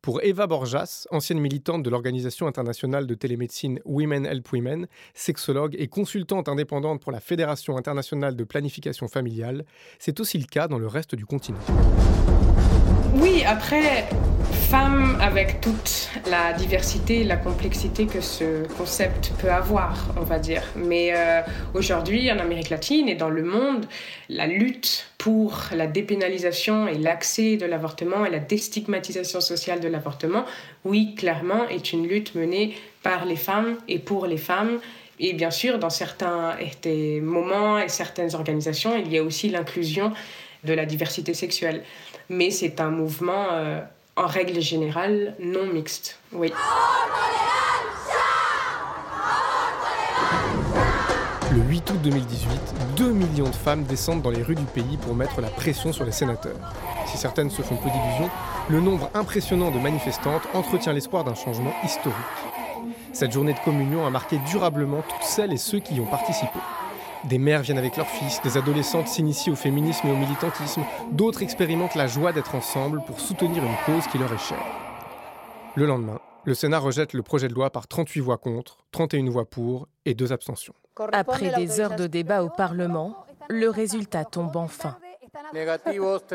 Pour 0.04 0.22
Eva 0.22 0.46
Borjas, 0.46 1.08
ancienne 1.10 1.40
militante 1.40 1.82
de 1.82 1.90
l'Organisation 1.90 2.46
internationale 2.46 3.08
de 3.08 3.16
télémédecine 3.16 3.80
Women 3.84 4.28
Help 4.28 4.52
Women, 4.54 4.86
sexologue 5.16 5.75
et 5.80 5.88
consultante 5.88 6.48
indépendante 6.48 7.02
pour 7.02 7.12
la 7.12 7.20
Fédération 7.20 7.78
internationale 7.78 8.36
de 8.36 8.44
planification 8.44 9.08
familiale, 9.08 9.66
c'est 9.98 10.20
aussi 10.20 10.38
le 10.38 10.46
cas 10.46 10.68
dans 10.68 10.78
le 10.78 10.86
reste 10.86 11.16
du 11.16 11.25
continent. 11.25 11.58
Oui, 13.17 13.43
après, 13.48 14.05
femme 14.69 15.17
avec 15.22 15.62
toute 15.62 16.10
la 16.29 16.51
diversité, 16.51 17.24
la 17.24 17.38
complexité 17.38 18.07
que 18.07 18.19
ce 18.19 18.67
concept 18.77 19.31
peut 19.39 19.50
avoir, 19.50 20.13
on 20.17 20.24
va 20.24 20.38
dire. 20.38 20.62
Mais 20.75 21.13
euh, 21.15 21.41
aujourd'hui, 21.74 22.29
en 22.29 22.39
Amérique 22.39 22.69
latine 22.69 23.07
et 23.07 23.15
dans 23.15 23.29
le 23.29 23.43
monde, 23.43 23.86
la 24.27 24.48
lutte 24.48 25.07
pour 25.17 25.62
la 25.74 25.88
dépénalisation 25.88 26.89
et 26.89 26.98
l'accès 26.98 27.55
de 27.55 27.65
l'avortement 27.65 28.25
et 28.25 28.29
la 28.29 28.39
déstigmatisation 28.39 29.39
sociale 29.39 29.79
de 29.79 29.88
l'avortement, 29.88 30.43
oui, 30.84 31.15
clairement, 31.15 31.69
est 31.69 31.93
une 31.93 32.05
lutte 32.07 32.36
menée 32.36 32.75
par 33.01 33.24
les 33.24 33.38
femmes 33.38 33.77
et 33.88 34.00
pour 34.00 34.27
les 34.27 34.38
femmes. 34.38 34.79
Et 35.22 35.31
bien 35.31 35.51
sûr, 35.51 35.79
dans 35.79 35.89
certains 35.89 36.57
moments 37.22 37.79
et 37.79 37.88
certaines 37.88 38.36
organisations, 38.36 38.98
il 38.98 39.10
y 39.10 39.17
a 39.17 39.24
aussi 39.24 39.48
l'inclusion 39.48 40.12
de 40.65 40.74
la 40.74 40.86
diversité 40.86 41.34
sexuelle 41.34 41.84
mais 42.29 42.51
c'est 42.51 42.79
un 42.79 42.89
mouvement 42.89 43.48
euh, 43.51 43.81
en 44.15 44.27
règle 44.27 44.62
générale 44.62 45.36
non 45.39 45.65
mixte. 45.65 46.19
Oui. 46.34 46.51
Le 51.51 51.62
8 51.62 51.91
août 51.91 52.01
2018, 52.03 52.50
2 52.98 53.12
millions 53.12 53.50
de 53.50 53.55
femmes 53.55 53.84
descendent 53.84 54.22
dans 54.22 54.31
les 54.31 54.43
rues 54.43 54.55
du 54.55 54.65
pays 54.65 54.98
pour 54.98 55.15
mettre 55.15 55.39
la 55.39 55.48
pression 55.48 55.93
sur 55.93 56.03
les 56.03 56.12
sénateurs. 56.12 56.57
Si 57.05 57.17
certaines 57.17 57.50
se 57.50 57.62
font 57.62 57.77
peu 57.77 57.89
d'illusions, 57.89 58.29
le 58.69 58.81
nombre 58.81 59.10
impressionnant 59.13 59.72
de 59.72 59.79
manifestantes 59.79 60.43
entretient 60.53 60.91
l'espoir 60.91 61.24
d'un 61.24 61.36
changement 61.36 61.74
historique. 61.84 62.15
Cette 63.13 63.31
journée 63.31 63.53
de 63.53 63.60
communion 63.60 64.05
a 64.05 64.10
marqué 64.10 64.38
durablement 64.50 65.01
toutes 65.01 65.24
celles 65.24 65.53
et 65.53 65.57
ceux 65.57 65.79
qui 65.79 65.95
y 65.95 66.01
ont 66.01 66.07
participé. 66.07 66.60
Des 67.29 67.39
mères 67.39 67.62
viennent 67.62 67.79
avec 67.79 67.98
leurs 67.98 68.08
fils, 68.08 68.39
des 68.44 68.55
adolescentes 68.55 69.08
s'initient 69.08 69.50
au 69.50 69.55
féminisme 69.55 70.08
et 70.08 70.12
au 70.12 70.15
militantisme, 70.15 70.84
d'autres 71.12 71.41
expérimentent 71.41 71.96
la 71.96 72.05
joie 72.05 72.32
d'être 72.32 72.53
ensemble 72.53 73.01
pour 73.08 73.20
soutenir 73.20 73.63
une 73.63 73.75
cause 73.86 74.05
qui 74.12 74.20
leur 74.20 74.32
est 74.32 74.38
chère. 74.38 74.63
Le 75.74 75.88
lendemain, 75.88 76.20
le 76.44 76.53
Sénat 76.53 76.77
rejette 76.77 77.13
le 77.13 77.24
projet 77.24 77.48
de 77.48 77.55
loi 77.55 77.72
par 77.72 77.88
38 77.88 78.20
voix 78.20 78.38
contre, 78.38 78.77
31 78.91 79.29
voix 79.32 79.46
pour 79.46 79.88
et 80.05 80.13
deux 80.13 80.32
abstentions. 80.34 80.75
Après 81.13 81.50
des 81.55 81.79
heures 81.79 81.96
de 81.96 82.05
débat 82.05 82.44
au 82.44 82.50
Parlement, 82.50 83.25
le 83.50 83.70
résultat 83.70 84.24
tombe 84.24 84.55
enfin. 84.55 84.96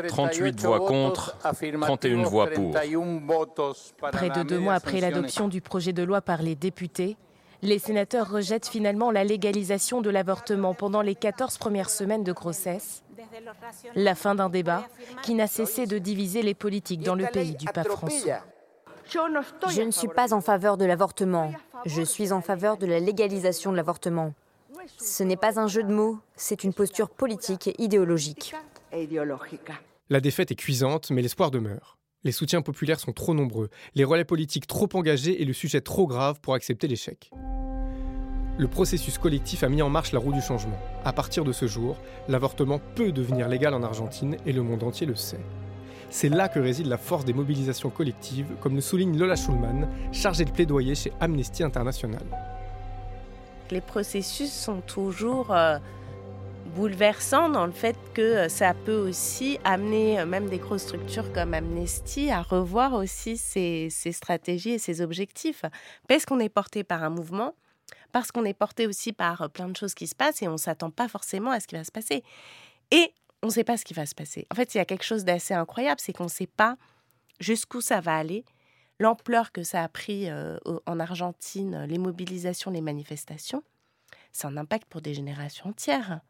38 0.07 0.59
voix 0.61 0.79
contre, 0.79 1.37
31 1.39 2.23
voix 2.23 2.47
pour. 2.49 2.71
Près 4.11 4.29
de 4.29 4.43
deux 4.43 4.59
mois 4.59 4.73
après 4.73 4.99
l'adoption 4.99 5.47
du 5.47 5.61
projet 5.61 5.93
de 5.93 6.03
loi 6.03 6.21
par 6.21 6.41
les 6.41 6.55
députés, 6.55 7.15
les 7.61 7.79
sénateurs 7.79 8.29
rejettent 8.29 8.67
finalement 8.67 9.11
la 9.11 9.23
légalisation 9.23 10.01
de 10.01 10.09
l'avortement 10.09 10.73
pendant 10.73 11.01
les 11.01 11.15
14 11.15 11.57
premières 11.57 11.89
semaines 11.89 12.23
de 12.23 12.31
grossesse. 12.31 13.03
La 13.95 14.15
fin 14.15 14.35
d'un 14.35 14.49
débat 14.49 14.87
qui 15.23 15.35
n'a 15.35 15.47
cessé 15.47 15.85
de 15.85 15.97
diviser 15.97 16.41
les 16.41 16.53
politiques 16.53 17.03
dans 17.03 17.15
le 17.15 17.27
pays 17.27 17.55
du 17.55 17.65
pape 17.65 17.87
François. 17.87 18.43
Je 19.07 19.81
ne 19.81 19.91
suis 19.91 20.07
pas 20.07 20.33
en 20.33 20.41
faveur 20.41 20.77
de 20.77 20.85
l'avortement. 20.85 21.53
Je 21.85 22.01
suis 22.01 22.31
en 22.31 22.41
faveur 22.41 22.77
de 22.77 22.85
la 22.85 22.99
légalisation 22.99 23.71
de 23.71 23.77
l'avortement. 23.77 24.33
Ce 24.97 25.23
n'est 25.23 25.37
pas 25.37 25.59
un 25.59 25.67
jeu 25.67 25.83
de 25.83 25.93
mots, 25.93 26.17
c'est 26.35 26.63
une 26.63 26.73
posture 26.73 27.09
politique 27.09 27.67
et 27.67 27.75
idéologique. 27.81 28.55
La 30.09 30.19
défaite 30.19 30.51
est 30.51 30.55
cuisante, 30.55 31.11
mais 31.11 31.21
l'espoir 31.21 31.51
demeure. 31.51 31.97
Les 32.23 32.31
soutiens 32.31 32.61
populaires 32.61 32.99
sont 32.99 33.13
trop 33.13 33.33
nombreux, 33.33 33.69
les 33.95 34.03
relais 34.03 34.25
politiques 34.25 34.67
trop 34.67 34.87
engagés 34.93 35.41
et 35.41 35.45
le 35.45 35.53
sujet 35.53 35.81
trop 35.81 36.05
grave 36.05 36.39
pour 36.39 36.53
accepter 36.53 36.87
l'échec. 36.87 37.31
Le 38.59 38.67
processus 38.67 39.17
collectif 39.17 39.63
a 39.63 39.69
mis 39.69 39.81
en 39.81 39.89
marche 39.89 40.11
la 40.11 40.19
roue 40.19 40.31
du 40.31 40.41
changement. 40.41 40.77
À 41.03 41.13
partir 41.13 41.43
de 41.43 41.51
ce 41.51 41.65
jour, 41.65 41.97
l'avortement 42.27 42.79
peut 42.95 43.11
devenir 43.11 43.47
légal 43.47 43.73
en 43.73 43.81
Argentine 43.81 44.37
et 44.45 44.53
le 44.53 44.61
monde 44.61 44.83
entier 44.83 45.07
le 45.07 45.15
sait. 45.15 45.39
C'est 46.11 46.29
là 46.29 46.47
que 46.47 46.59
réside 46.59 46.85
la 46.85 46.99
force 46.99 47.25
des 47.25 47.33
mobilisations 47.33 47.89
collectives, 47.89 48.53
comme 48.59 48.75
le 48.75 48.81
souligne 48.81 49.17
Lola 49.17 49.35
Schulman, 49.35 49.87
chargée 50.11 50.45
de 50.45 50.51
plaidoyer 50.51 50.93
chez 50.93 51.11
Amnesty 51.21 51.63
International. 51.63 52.21
Les 53.71 53.81
processus 53.81 54.51
sont 54.51 54.81
toujours 54.81 55.51
euh, 55.51 55.79
bouleversants 56.75 57.49
dans 57.49 57.65
le 57.65 57.71
fait 57.71 57.97
que 58.13 58.21
euh, 58.21 58.49
ça 58.49 58.73
peut 58.73 58.95
aussi 58.95 59.59
amener 59.63 60.19
euh, 60.19 60.25
même 60.25 60.49
des 60.49 60.57
grosses 60.57 60.83
structures 60.83 61.31
comme 61.33 61.53
Amnesty 61.53 62.31
à 62.31 62.41
revoir 62.41 62.93
aussi 62.93 63.37
ses, 63.37 63.89
stratégies 63.89 64.71
et 64.71 64.79
ses 64.79 65.01
objectifs. 65.01 65.63
Parce 66.07 66.25
qu'on 66.25 66.39
est 66.39 66.49
porté 66.49 66.83
par 66.83 67.03
un 67.03 67.09
mouvement, 67.09 67.55
parce 68.11 68.31
qu'on 68.31 68.45
est 68.45 68.53
porté 68.53 68.87
aussi 68.87 69.13
par 69.13 69.49
plein 69.49 69.67
de 69.67 69.75
choses 69.75 69.93
qui 69.93 70.07
se 70.07 70.15
passent 70.15 70.41
et 70.41 70.47
on 70.47 70.53
ne 70.53 70.57
s'attend 70.57 70.91
pas 70.91 71.07
forcément 71.07 71.51
à 71.51 71.59
ce 71.59 71.67
qui 71.67 71.75
va 71.75 71.83
se 71.83 71.91
passer. 71.91 72.23
Et 72.91 73.13
on 73.43 73.47
ne 73.47 73.51
sait 73.51 73.63
pas 73.63 73.77
ce 73.77 73.85
qui 73.85 73.93
va 73.93 74.05
se 74.05 74.15
passer. 74.15 74.47
En 74.51 74.55
fait, 74.55 74.73
il 74.73 74.77
y 74.77 74.81
a 74.81 74.85
quelque 74.85 75.03
chose 75.03 75.25
d'assez 75.25 75.53
incroyable, 75.53 75.99
c'est 75.99 76.13
qu'on 76.13 76.25
ne 76.25 76.29
sait 76.29 76.47
pas 76.47 76.77
jusqu'où 77.39 77.81
ça 77.81 77.99
va 78.01 78.17
aller, 78.17 78.45
l'ampleur 78.99 79.51
que 79.51 79.63
ça 79.63 79.83
a 79.83 79.87
pris 79.87 80.29
euh, 80.29 80.57
en 80.85 80.99
Argentine, 80.99 81.85
les 81.85 81.97
mobilisations, 81.97 82.71
les 82.71 82.81
manifestations, 82.81 83.63
c'est 84.31 84.47
un 84.47 84.57
impact 84.57 84.85
pour 84.87 85.01
des 85.01 85.13
générations 85.13 85.69
entières. 85.69 86.21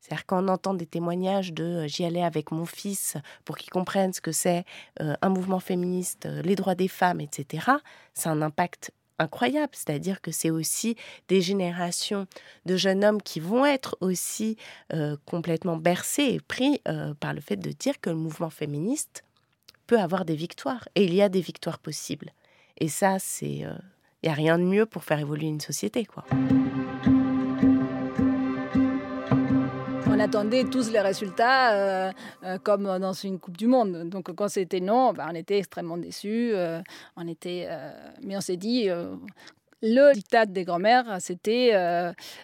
C'est-à-dire 0.00 0.26
quand 0.26 0.44
on 0.44 0.48
entend 0.48 0.74
des 0.74 0.86
témoignages 0.86 1.52
de 1.52 1.64
euh, 1.64 1.88
j'y 1.88 2.04
allais 2.04 2.22
avec 2.22 2.50
mon 2.50 2.66
fils 2.66 3.16
pour 3.44 3.56
qu'il 3.56 3.70
comprenne 3.70 4.12
ce 4.12 4.20
que 4.20 4.32
c'est 4.32 4.64
euh, 5.00 5.14
un 5.22 5.28
mouvement 5.28 5.60
féministe, 5.60 6.28
les 6.44 6.54
droits 6.54 6.74
des 6.74 6.88
femmes, 6.88 7.20
etc., 7.20 7.72
c'est 8.14 8.28
un 8.28 8.42
impact 8.42 8.92
incroyable. 9.18 9.72
C'est-à-dire 9.72 10.20
que 10.20 10.30
c'est 10.30 10.50
aussi 10.50 10.96
des 11.28 11.40
générations 11.40 12.26
de 12.66 12.76
jeunes 12.76 13.04
hommes 13.04 13.22
qui 13.22 13.40
vont 13.40 13.66
être 13.66 13.96
aussi 14.00 14.56
euh, 14.92 15.16
complètement 15.26 15.76
bercés 15.76 16.34
et 16.34 16.40
pris 16.40 16.80
euh, 16.88 17.14
par 17.14 17.34
le 17.34 17.40
fait 17.40 17.56
de 17.56 17.70
dire 17.70 18.00
que 18.00 18.10
le 18.10 18.16
mouvement 18.16 18.50
féministe 18.50 19.24
peut 19.86 19.98
avoir 19.98 20.24
des 20.24 20.36
victoires. 20.36 20.88
Et 20.94 21.04
il 21.04 21.14
y 21.14 21.22
a 21.22 21.28
des 21.28 21.40
victoires 21.40 21.78
possibles. 21.78 22.32
Et 22.78 22.88
ça, 22.88 23.18
c'est... 23.18 23.48
Il 23.48 23.64
euh, 23.64 23.74
n'y 24.24 24.30
a 24.30 24.34
rien 24.34 24.58
de 24.58 24.64
mieux 24.64 24.86
pour 24.86 25.04
faire 25.04 25.20
évoluer 25.20 25.46
une 25.46 25.60
société, 25.60 26.04
quoi. 26.04 26.24
Attendait 30.28 30.64
tous 30.64 30.90
les 30.90 31.00
résultats 31.00 31.72
euh, 31.72 32.12
euh, 32.44 32.58
comme 32.58 32.84
dans 32.84 33.14
une 33.14 33.38
Coupe 33.38 33.56
du 33.56 33.66
Monde. 33.66 34.10
Donc 34.10 34.30
quand 34.34 34.48
c'était 34.48 34.80
non, 34.80 35.14
ben, 35.14 35.26
on 35.30 35.34
était 35.34 35.56
extrêmement 35.56 35.96
déçus. 35.96 36.50
Euh, 36.52 36.82
on 37.16 37.26
était, 37.26 37.66
mais 38.22 38.36
on 38.36 38.42
s'est 38.42 38.58
dit, 38.58 38.88
le 39.82 40.12
dictat 40.12 40.44
des 40.44 40.64
grands-mères, 40.64 41.16
c'était 41.20 41.72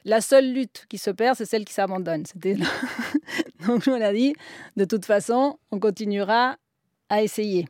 la 0.05 0.21
seule 0.23 0.51
lutte 0.51 0.87
qui 0.89 0.97
se 0.97 1.11
perd, 1.11 1.37
c'est 1.37 1.45
celle 1.45 1.67
qui 1.67 1.75
s'abandonne. 1.75 2.25
Donc 3.67 3.83
on 3.87 4.01
a 4.01 4.13
dit, 4.15 4.35
de 4.79 4.87
toute 4.87 5.05
façon, 5.05 5.59
on 5.71 5.79
continuera 5.79 6.57
à 7.11 7.23
essayer. 7.23 7.69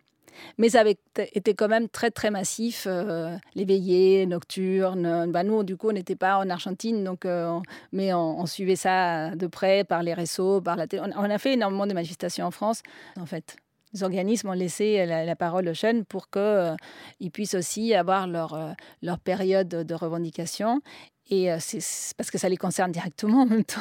Mais 0.59 0.69
ça 0.69 0.81
avait 0.81 0.99
été 1.17 1.55
quand 1.55 1.69
même 1.69 1.89
très, 1.89 2.11
très 2.11 2.31
massif. 2.31 2.87
Euh, 2.87 3.37
les 3.55 3.65
veillées 3.65 4.27
nocturnes. 4.27 5.31
Bah, 5.31 5.43
nous, 5.43 5.63
du 5.63 5.77
coup, 5.77 5.89
on 5.91 5.93
n'était 5.93 6.17
pas 6.17 6.39
en 6.39 6.49
Argentine, 6.51 7.05
donc, 7.05 7.25
euh, 7.25 7.59
mais 7.93 8.13
on, 8.15 8.47
suivait 8.47 8.77
ça 8.77 9.35
de 9.35 9.47
près 9.47 9.85
par 9.85 10.03
les 10.03 10.15
réseaux, 10.15 10.61
par 10.61 10.77
la 10.77 10.87
télé. 10.87 11.03
On, 11.17 11.23
a 11.23 11.39
fait 11.39 11.55
énormément 11.55 11.87
de 11.87 11.95
manifestations 11.95 12.47
en 12.47 12.51
France, 12.51 12.83
en 13.19 13.27
fait. 13.27 13.57
Les 13.95 14.03
organismes 14.03 14.49
ont 14.49 14.55
laissé 14.55 15.07
la, 15.07 15.37
parole 15.37 15.69
aux 15.69 15.75
jeunes 15.75 16.05
pour 16.05 16.29
qu'ils 16.29 16.43
euh, 16.43 16.77
puissent 17.33 17.55
aussi 17.55 17.95
avoir 17.95 18.27
leur, 18.27 18.75
leur 19.03 19.19
période 19.19 19.69
de 19.69 19.95
revendication 19.95 20.81
et 21.31 21.49
c'est 21.59 22.15
parce 22.17 22.31
que 22.31 22.37
ça 22.37 22.49
les 22.49 22.57
concerne 22.57 22.93
directement 22.93 23.43
en 23.43 23.47
même 23.47 23.65
temps. 23.65 23.81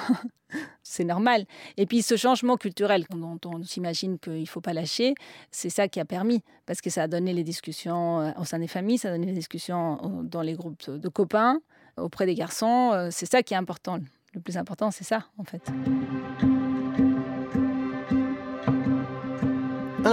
c'est 0.83 1.03
normal. 1.03 1.45
Et 1.77 1.85
puis 1.85 2.01
ce 2.01 2.15
changement 2.15 2.55
culturel 2.57 3.05
dont 3.09 3.39
on 3.45 3.63
s'imagine 3.63 4.17
qu'il 4.17 4.41
ne 4.41 4.45
faut 4.45 4.61
pas 4.61 4.73
lâcher, 4.73 5.13
c'est 5.51 5.69
ça 5.69 5.87
qui 5.87 5.99
a 5.99 6.05
permis. 6.05 6.41
Parce 6.65 6.79
que 6.79 6.89
ça 6.89 7.03
a 7.03 7.07
donné 7.07 7.33
les 7.33 7.43
discussions 7.43 8.33
au 8.37 8.45
sein 8.45 8.59
des 8.59 8.67
familles, 8.67 8.97
ça 8.97 9.09
a 9.09 9.11
donné 9.11 9.27
les 9.27 9.33
discussions 9.33 10.23
dans 10.23 10.41
les 10.41 10.53
groupes 10.53 10.89
de 10.89 11.09
copains, 11.09 11.59
auprès 11.97 12.25
des 12.25 12.35
garçons. 12.35 13.09
C'est 13.11 13.25
ça 13.25 13.43
qui 13.43 13.53
est 13.53 13.57
important. 13.57 13.99
Le 14.33 14.39
plus 14.39 14.57
important, 14.57 14.89
c'est 14.89 15.03
ça, 15.03 15.25
en 15.37 15.43
fait. 15.43 15.61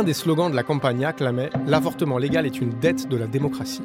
Un 0.00 0.02
des 0.02 0.14
slogans 0.14 0.50
de 0.50 0.56
la 0.56 0.62
campagne 0.62 1.06
clamait 1.14 1.50
L'avortement 1.66 2.16
légal 2.16 2.46
est 2.46 2.58
une 2.58 2.70
dette 2.70 3.06
de 3.06 3.18
la 3.18 3.26
démocratie. 3.26 3.82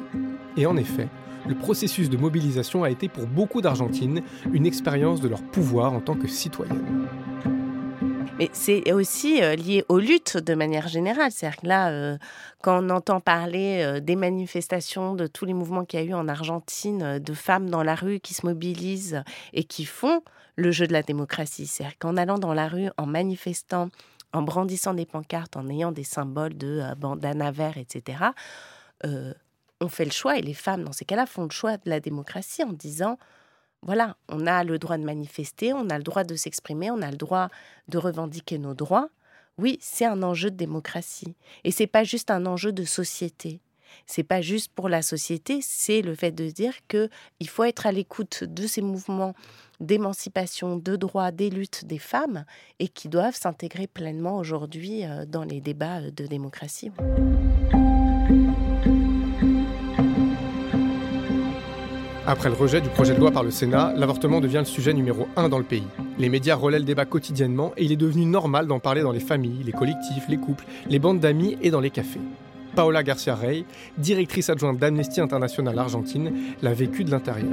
Et 0.56 0.64
en 0.64 0.78
effet, 0.78 1.08
le 1.46 1.54
processus 1.54 2.08
de 2.08 2.16
mobilisation 2.16 2.84
a 2.84 2.88
été 2.88 3.10
pour 3.10 3.26
beaucoup 3.26 3.60
d'Argentines 3.60 4.22
une 4.50 4.64
expérience 4.64 5.20
de 5.20 5.28
leur 5.28 5.42
pouvoir 5.42 5.92
en 5.92 6.00
tant 6.00 6.14
que 6.14 6.26
citoyennes. 6.26 7.06
Mais 8.38 8.48
c'est 8.54 8.90
aussi 8.92 9.42
euh, 9.42 9.56
lié 9.56 9.84
aux 9.90 9.98
luttes 9.98 10.38
de 10.38 10.54
manière 10.54 10.88
générale. 10.88 11.30
C'est-à-dire 11.32 11.60
que 11.60 11.66
là, 11.66 11.90
euh, 11.90 12.16
quand 12.62 12.82
on 12.82 12.88
entend 12.88 13.20
parler 13.20 13.82
euh, 13.82 14.00
des 14.00 14.16
manifestations, 14.16 15.12
de 15.12 15.26
tous 15.26 15.44
les 15.44 15.52
mouvements 15.52 15.84
qu'il 15.84 16.00
y 16.00 16.02
a 16.02 16.06
eu 16.06 16.14
en 16.14 16.28
Argentine, 16.28 17.18
de 17.18 17.34
femmes 17.34 17.68
dans 17.68 17.82
la 17.82 17.94
rue 17.94 18.20
qui 18.20 18.32
se 18.32 18.46
mobilisent 18.46 19.22
et 19.52 19.64
qui 19.64 19.84
font 19.84 20.22
le 20.54 20.70
jeu 20.70 20.86
de 20.86 20.94
la 20.94 21.02
démocratie. 21.02 21.66
C'est-à-dire 21.66 21.98
qu'en 21.98 22.16
allant 22.16 22.38
dans 22.38 22.54
la 22.54 22.68
rue, 22.68 22.88
en 22.96 23.04
manifestant, 23.04 23.90
en 24.36 24.42
brandissant 24.42 24.94
des 24.94 25.06
pancartes, 25.06 25.56
en 25.56 25.68
ayant 25.68 25.92
des 25.92 26.04
symboles 26.04 26.56
de 26.56 26.82
bandana 26.96 27.50
vert, 27.50 27.76
etc., 27.78 28.18
on 29.80 29.88
fait 29.88 30.04
le 30.06 30.10
choix, 30.10 30.38
et 30.38 30.42
les 30.42 30.54
femmes, 30.54 30.84
dans 30.84 30.92
ces 30.92 31.04
cas-là, 31.04 31.26
font 31.26 31.44
le 31.44 31.50
choix 31.50 31.76
de 31.76 31.90
la 31.90 32.00
démocratie 32.00 32.62
en 32.62 32.72
disant, 32.72 33.18
voilà, 33.82 34.16
on 34.28 34.46
a 34.46 34.64
le 34.64 34.78
droit 34.78 34.96
de 34.96 35.04
manifester, 35.04 35.72
on 35.74 35.90
a 35.90 35.98
le 35.98 36.02
droit 36.02 36.24
de 36.24 36.34
s'exprimer, 36.34 36.90
on 36.90 37.02
a 37.02 37.10
le 37.10 37.16
droit 37.16 37.50
de 37.88 37.98
revendiquer 37.98 38.58
nos 38.58 38.74
droits. 38.74 39.10
Oui, 39.58 39.78
c'est 39.80 40.06
un 40.06 40.22
enjeu 40.22 40.50
de 40.50 40.56
démocratie. 40.56 41.34
Et 41.64 41.70
c'est 41.70 41.86
pas 41.86 42.04
juste 42.04 42.30
un 42.30 42.46
enjeu 42.46 42.72
de 42.72 42.84
société. 42.84 43.60
C'est 44.06 44.22
pas 44.22 44.40
juste 44.40 44.72
pour 44.74 44.88
la 44.88 45.02
société, 45.02 45.60
c'est 45.62 46.02
le 46.02 46.14
fait 46.14 46.32
de 46.32 46.50
dire 46.50 46.74
que 46.88 47.08
il 47.40 47.48
faut 47.48 47.64
être 47.64 47.86
à 47.86 47.92
l'écoute 47.92 48.44
de 48.44 48.66
ces 48.66 48.82
mouvements 48.82 49.34
d'émancipation, 49.80 50.76
de 50.76 50.96
droits, 50.96 51.32
des 51.32 51.50
luttes 51.50 51.84
des 51.84 51.98
femmes 51.98 52.44
et 52.78 52.88
qui 52.88 53.08
doivent 53.08 53.36
s'intégrer 53.36 53.86
pleinement 53.86 54.36
aujourd'hui 54.36 55.04
euh, 55.04 55.24
dans 55.26 55.44
les 55.44 55.60
débats 55.60 56.10
de 56.10 56.26
démocratie. 56.26 56.90
Après 62.28 62.48
le 62.48 62.56
rejet 62.56 62.80
du 62.80 62.88
projet 62.88 63.14
de 63.14 63.20
loi 63.20 63.30
par 63.30 63.44
le 63.44 63.52
Sénat, 63.52 63.92
l'avortement 63.94 64.40
devient 64.40 64.58
le 64.58 64.64
sujet 64.64 64.92
numéro 64.92 65.28
un 65.36 65.48
dans 65.48 65.58
le 65.58 65.64
pays. 65.64 65.86
Les 66.18 66.28
médias 66.28 66.56
relaient 66.56 66.80
le 66.80 66.84
débat 66.84 67.04
quotidiennement 67.04 67.72
et 67.76 67.84
il 67.84 67.92
est 67.92 67.96
devenu 67.96 68.26
normal 68.26 68.66
d'en 68.66 68.80
parler 68.80 69.02
dans 69.02 69.12
les 69.12 69.20
familles, 69.20 69.62
les 69.62 69.70
collectifs, 69.70 70.26
les 70.28 70.36
couples, 70.36 70.64
les 70.88 70.98
bandes 70.98 71.20
d'amis 71.20 71.56
et 71.62 71.70
dans 71.70 71.78
les 71.78 71.90
cafés. 71.90 72.20
Paola 72.74 73.04
Garcia 73.04 73.36
Rey, 73.36 73.64
directrice 73.96 74.50
adjointe 74.50 74.78
d'Amnesty 74.78 75.20
International 75.20 75.78
Argentine, 75.78 76.32
l'a 76.62 76.74
vécu 76.74 77.04
de 77.04 77.12
l'intérieur. 77.12 77.52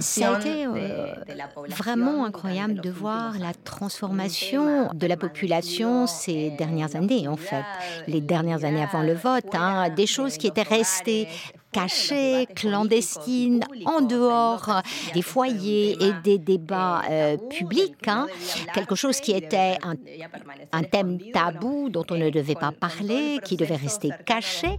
Ça 0.00 0.34
a 0.34 0.38
été 0.38 0.66
vraiment 1.68 2.24
incroyable 2.24 2.80
de 2.80 2.90
voir 2.90 3.38
la 3.38 3.52
transformation 3.52 4.90
de 4.94 5.06
la 5.06 5.16
population 5.16 6.06
ces 6.06 6.50
dernières 6.50 6.94
années, 6.94 7.26
en 7.26 7.36
fait, 7.36 7.64
les 8.06 8.20
dernières 8.20 8.64
années 8.64 8.82
avant 8.82 9.02
le 9.02 9.14
vote, 9.14 9.54
hein, 9.54 9.90
des 9.90 10.06
choses 10.06 10.36
qui 10.36 10.46
étaient 10.46 10.62
restées 10.62 11.26
cachées, 11.72 12.46
clandestines, 12.54 13.62
en 13.84 14.00
dehors 14.00 14.82
des 15.12 15.20
foyers 15.22 16.02
et 16.02 16.12
des 16.24 16.38
débats 16.38 17.02
euh, 17.10 17.36
publics, 17.36 18.06
hein. 18.06 18.26
quelque 18.72 18.94
chose 18.94 19.20
qui 19.20 19.32
était 19.32 19.76
un, 19.82 19.94
un 20.72 20.82
thème 20.84 21.18
tabou 21.32 21.90
dont 21.90 22.06
on 22.10 22.16
ne 22.16 22.30
devait 22.30 22.54
pas 22.54 22.72
parler, 22.72 23.40
qui 23.44 23.56
devait 23.56 23.76
rester 23.76 24.10
caché. 24.24 24.78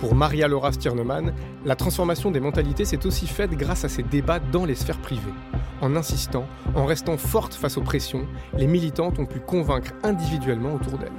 Pour 0.00 0.14
Maria 0.14 0.46
Laura 0.46 0.72
Stirnemann, 0.72 1.32
la 1.64 1.74
transformation 1.74 2.30
des 2.30 2.40
mentalités 2.40 2.84
s'est 2.84 3.06
aussi 3.06 3.26
faite 3.26 3.52
grâce 3.52 3.84
à 3.84 3.88
ces 3.88 4.02
débats 4.02 4.40
dans 4.40 4.66
les 4.66 4.74
sphères 4.74 5.00
privées. 5.00 5.32
En 5.80 5.96
insistant, 5.96 6.44
en 6.74 6.84
restant 6.84 7.16
forte 7.16 7.54
face 7.54 7.78
aux 7.78 7.82
pressions, 7.82 8.26
les 8.56 8.66
militantes 8.66 9.18
ont 9.18 9.26
pu 9.26 9.40
convaincre 9.40 9.92
individuellement 10.02 10.74
autour 10.74 10.98
d'elles. 10.98 11.12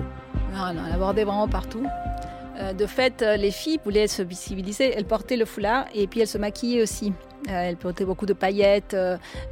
Ah, 0.56 0.72
on 0.74 0.78
a 0.78 0.94
abordé 0.94 1.24
vraiment 1.24 1.48
partout. 1.48 1.86
Euh, 2.60 2.74
de 2.74 2.86
fait, 2.86 3.22
euh, 3.22 3.36
les 3.36 3.52
filles 3.52 3.80
voulaient 3.84 4.08
se 4.08 4.22
visibiliser. 4.22 4.94
Elles 4.96 5.06
portaient 5.06 5.38
le 5.38 5.46
foulard 5.46 5.86
et 5.94 6.08
puis 6.08 6.22
elles 6.22 6.28
se 6.28 6.38
maquillaient 6.38 6.82
aussi. 6.82 7.14
Euh, 7.50 7.52
elles 7.52 7.78
portaient 7.78 8.06
beaucoup 8.06 8.26
de 8.26 8.34
paillettes. 8.34 8.96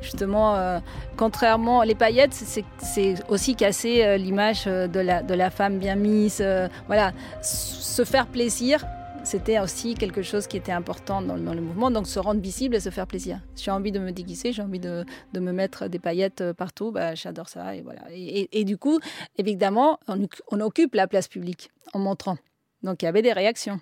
Justement, 0.01 0.82
contrairement, 1.17 1.84
les 1.84 1.96
paillettes, 1.96 2.34
c'est 2.34 3.15
aussi 3.29 3.55
casser 3.55 4.17
l'image 4.17 4.65
de 4.65 5.00
la, 5.00 5.22
de 5.22 5.34
la 5.34 5.50
femme 5.50 5.77
bien 5.77 5.96
mise. 5.96 6.44
Voilà, 6.88 7.12
se 7.41 8.03
faire 8.03 8.27
plaisir 8.27 8.84
c'était 9.25 9.60
aussi 9.60 9.96
quelque 9.96 10.22
chose 10.22 10.46
qui 10.46 10.55
était 10.55 10.72
important 10.72 11.22
dans, 11.22 11.36
le 11.36 11.62
mouvement, 11.62 11.89
donc 11.89 12.08
se 12.08 12.20
rendre 12.20 12.39
visible 12.39 12.75
et 12.75 12.79
se 12.79 12.89
faire 12.91 13.08
plaisir. 13.08 13.41
J'ai 13.55 13.72
envie 13.72 13.91
de 13.91 14.00
me 14.00 14.12
déguiser, 14.12 14.53
j'ai 14.53 14.62
envie 14.62 14.79
de, 14.79 15.03
me 15.34 15.51
mettre 15.51 15.88
des 15.88 16.00
paillettes 16.00 16.41
euh, 16.41 16.53
partout, 16.53 16.91
bah, 16.91 17.15
j'adore 17.15 17.50
ça. 17.50 17.75
Et, 17.75 17.82
voilà. 17.82 18.01
Et, 18.12 18.63
du 18.63 18.77
coup, 18.77 19.00
évidemment, 19.38 20.00
on, 20.08 20.60
occupe 20.60 20.94
la 20.94 21.08
place 21.08 21.27
publique 21.27 21.72
en 21.94 22.00
montrant. 22.00 22.38
Donc 22.84 23.01
il 23.01 23.05
y 23.05 23.08
avait 23.08 23.24
des 23.24 23.34
réactions. 23.34 23.79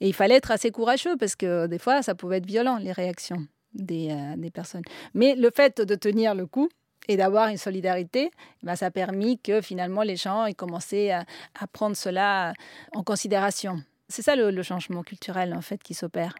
Et 0.00 0.08
il 0.08 0.12
fallait 0.12 0.36
être 0.36 0.50
assez 0.50 0.70
courageux 0.70 1.16
parce 1.16 1.36
que 1.36 1.66
des 1.66 1.78
fois, 1.78 2.02
ça 2.02 2.14
pouvait 2.14 2.38
être 2.38 2.46
violent, 2.46 2.78
les 2.78 2.92
réactions 2.92 3.46
des, 3.74 4.10
euh, 4.10 4.50
personnes. 4.50 4.82
Mais 5.14 5.36
le 5.36 5.50
fait 5.50 5.80
de 5.80 5.94
tenir 5.94 6.34
le 6.34 6.46
coup, 6.46 6.68
et 7.06 7.18
d'avoir 7.18 7.48
une 7.48 7.58
solidarité, 7.58 8.30
bah, 8.62 8.76
ça 8.76 8.86
a 8.86 8.90
permis 8.90 9.38
que 9.38 9.60
finalement 9.60 10.02
les 10.02 10.16
gens 10.16 10.46
aient 10.46 10.54
commencé 10.54 11.10
à 11.10 11.26
prendre 11.70 11.94
cela 11.94 12.54
en 12.92 13.02
considération. 13.02 13.82
C'est 14.08 14.22
ça 14.22 14.36
le, 14.36 14.62
changement 14.62 15.02
culturel 15.02 15.54
en 15.54 15.60
fait 15.60 15.82
qui 15.82 15.94
s'opère. 15.94 16.34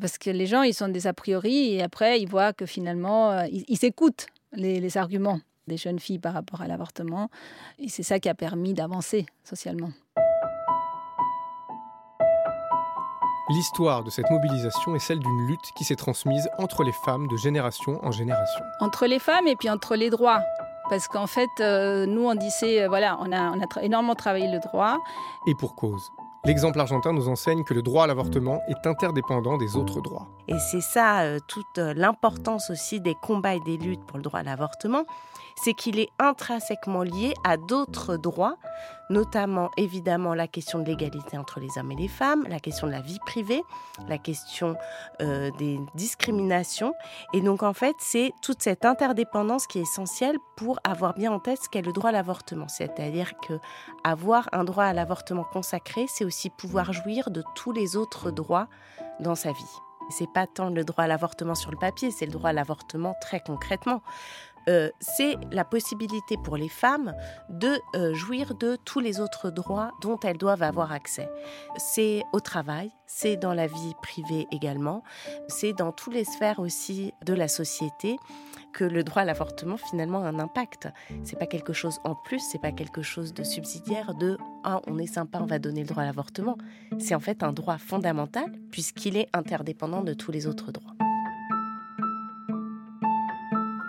Parce 0.00 0.18
que 0.18 0.30
les 0.30 0.46
gens, 0.46 0.62
ils 0.62 0.74
sont 0.74 0.88
des 0.88 1.06
a 1.06 1.12
priori 1.12 1.74
et 1.74 1.82
après, 1.82 2.20
ils 2.20 2.28
voient 2.28 2.52
que 2.52 2.66
finalement, 2.66 3.32
euh, 3.32 3.46
ils, 3.50 3.84
écoutent 3.84 4.26
les, 4.52 4.96
arguments 4.96 5.40
des 5.66 5.76
jeunes 5.76 5.98
filles 5.98 6.20
par 6.20 6.34
rapport 6.34 6.60
à 6.60 6.68
l'avortement. 6.68 7.30
Et 7.78 7.88
c'est 7.88 8.04
ça 8.04 8.20
qui 8.20 8.28
a 8.28 8.34
permis 8.34 8.74
d'avancer 8.74 9.26
socialement. 9.42 9.90
L'histoire 13.50 14.04
de 14.04 14.10
cette 14.10 14.30
mobilisation 14.30 14.94
est 14.94 14.98
celle 14.98 15.18
d'une 15.18 15.46
lutte 15.48 15.72
qui 15.76 15.82
s'est 15.82 15.96
transmise 15.96 16.48
entre 16.58 16.84
les 16.84 16.92
femmes 16.92 17.26
de 17.28 17.36
génération 17.38 17.98
en 18.04 18.12
génération. 18.12 18.62
Entre 18.80 19.06
les 19.06 19.18
femmes 19.18 19.48
et 19.48 19.56
puis 19.56 19.70
entre 19.70 19.96
les 19.96 20.10
droits. 20.10 20.42
Parce 20.90 21.08
qu'en 21.08 21.26
fait, 21.26 21.48
euh, 21.60 22.06
nous, 22.06 22.26
on 22.26 22.34
disait, 22.34 22.82
euh, 22.82 22.88
voilà, 22.88 23.18
on 23.20 23.32
a, 23.32 23.50
on 23.50 23.60
a 23.60 23.82
énormément 23.82 24.14
travaillé 24.14 24.50
le 24.50 24.58
droit. 24.60 24.98
Et 25.46 25.54
pour 25.54 25.74
cause. 25.74 26.02
L'exemple 26.48 26.80
argentin 26.80 27.12
nous 27.12 27.28
enseigne 27.28 27.62
que 27.62 27.74
le 27.74 27.82
droit 27.82 28.04
à 28.04 28.06
l'avortement 28.06 28.62
est 28.68 28.86
interdépendant 28.86 29.58
des 29.58 29.76
autres 29.76 30.00
droits. 30.00 30.28
Et 30.48 30.58
c'est 30.58 30.80
ça 30.80 31.20
euh, 31.20 31.38
toute 31.46 31.76
euh, 31.76 31.92
l'importance 31.92 32.70
aussi 32.70 33.02
des 33.02 33.14
combats 33.14 33.54
et 33.54 33.60
des 33.60 33.76
luttes 33.76 34.02
pour 34.06 34.16
le 34.16 34.22
droit 34.22 34.40
à 34.40 34.42
l'avortement, 34.42 35.04
c'est 35.62 35.74
qu'il 35.74 35.98
est 35.98 36.08
intrinsèquement 36.18 37.02
lié 37.02 37.34
à 37.44 37.56
d'autres 37.56 38.16
droits, 38.16 38.56
notamment 39.10 39.70
évidemment 39.76 40.34
la 40.34 40.46
question 40.46 40.78
de 40.78 40.84
l'égalité 40.84 41.36
entre 41.38 41.60
les 41.60 41.78
hommes 41.78 41.92
et 41.92 41.96
les 41.96 42.08
femmes, 42.08 42.44
la 42.48 42.60
question 42.60 42.86
de 42.86 42.92
la 42.92 43.00
vie 43.00 43.18
privée, 43.26 43.62
la 44.08 44.18
question 44.18 44.76
euh, 45.20 45.50
des 45.58 45.80
discriminations. 45.94 46.94
Et 47.32 47.40
donc 47.40 47.62
en 47.62 47.72
fait, 47.72 47.96
c'est 47.98 48.32
toute 48.42 48.62
cette 48.62 48.84
interdépendance 48.84 49.66
qui 49.66 49.78
est 49.78 49.82
essentielle 49.82 50.36
pour 50.56 50.78
avoir 50.84 51.14
bien 51.14 51.32
en 51.32 51.40
tête 51.40 51.58
ce 51.62 51.68
qu'est 51.68 51.82
le 51.82 51.92
droit 51.92 52.10
à 52.10 52.12
l'avortement. 52.12 52.68
C'est-à-dire 52.68 53.32
que 53.38 53.58
avoir 54.04 54.48
un 54.52 54.64
droit 54.64 54.84
à 54.84 54.92
l'avortement 54.92 55.44
consacré, 55.44 56.06
c'est 56.08 56.24
aussi 56.24 56.50
pouvoir 56.50 56.92
jouir 56.92 57.30
de 57.30 57.42
tous 57.54 57.72
les 57.72 57.96
autres 57.96 58.30
droits 58.30 58.68
dans 59.20 59.34
sa 59.34 59.52
vie. 59.52 59.76
C'est 60.10 60.30
pas 60.32 60.46
tant 60.46 60.70
le 60.70 60.84
droit 60.84 61.04
à 61.04 61.06
l'avortement 61.06 61.54
sur 61.54 61.70
le 61.70 61.76
papier, 61.76 62.10
c'est 62.10 62.24
le 62.24 62.32
droit 62.32 62.50
à 62.50 62.52
l'avortement 62.52 63.14
très 63.20 63.40
concrètement. 63.40 64.00
Euh, 64.68 64.90
c'est 65.00 65.36
la 65.50 65.64
possibilité 65.64 66.36
pour 66.36 66.56
les 66.56 66.68
femmes 66.68 67.14
de 67.48 67.78
euh, 67.94 68.12
jouir 68.14 68.54
de 68.54 68.76
tous 68.84 69.00
les 69.00 69.20
autres 69.20 69.50
droits 69.50 69.92
dont 70.02 70.18
elles 70.20 70.36
doivent 70.36 70.62
avoir 70.62 70.92
accès. 70.92 71.28
C'est 71.78 72.22
au 72.32 72.40
travail, 72.40 72.90
c'est 73.06 73.36
dans 73.36 73.54
la 73.54 73.66
vie 73.66 73.94
privée 74.02 74.46
également, 74.52 75.02
c'est 75.48 75.72
dans 75.72 75.92
toutes 75.92 76.14
les 76.14 76.24
sphères 76.24 76.58
aussi 76.58 77.12
de 77.24 77.32
la 77.32 77.48
société 77.48 78.16
que 78.74 78.84
le 78.84 79.02
droit 79.02 79.22
à 79.22 79.24
l'avortement 79.24 79.78
finalement 79.78 80.22
a 80.24 80.28
un 80.28 80.38
impact. 80.38 80.88
C'est 81.24 81.38
pas 81.38 81.46
quelque 81.46 81.72
chose 81.72 81.98
en 82.04 82.14
plus, 82.14 82.40
c'est 82.40 82.60
pas 82.60 82.72
quelque 82.72 83.00
chose 83.02 83.32
de 83.32 83.44
subsidiaire 83.44 84.14
de 84.14 84.36
ah 84.64 84.82
on 84.86 84.98
est 84.98 85.06
sympa, 85.06 85.38
on 85.40 85.46
va 85.46 85.58
donner 85.58 85.80
le 85.80 85.86
droit 85.86 86.02
à 86.02 86.06
l'avortement. 86.06 86.58
C'est 86.98 87.14
en 87.14 87.20
fait 87.20 87.42
un 87.42 87.52
droit 87.52 87.78
fondamental 87.78 88.52
puisqu'il 88.70 89.16
est 89.16 89.28
interdépendant 89.32 90.02
de 90.02 90.12
tous 90.12 90.30
les 90.30 90.46
autres 90.46 90.72
droits. 90.72 90.94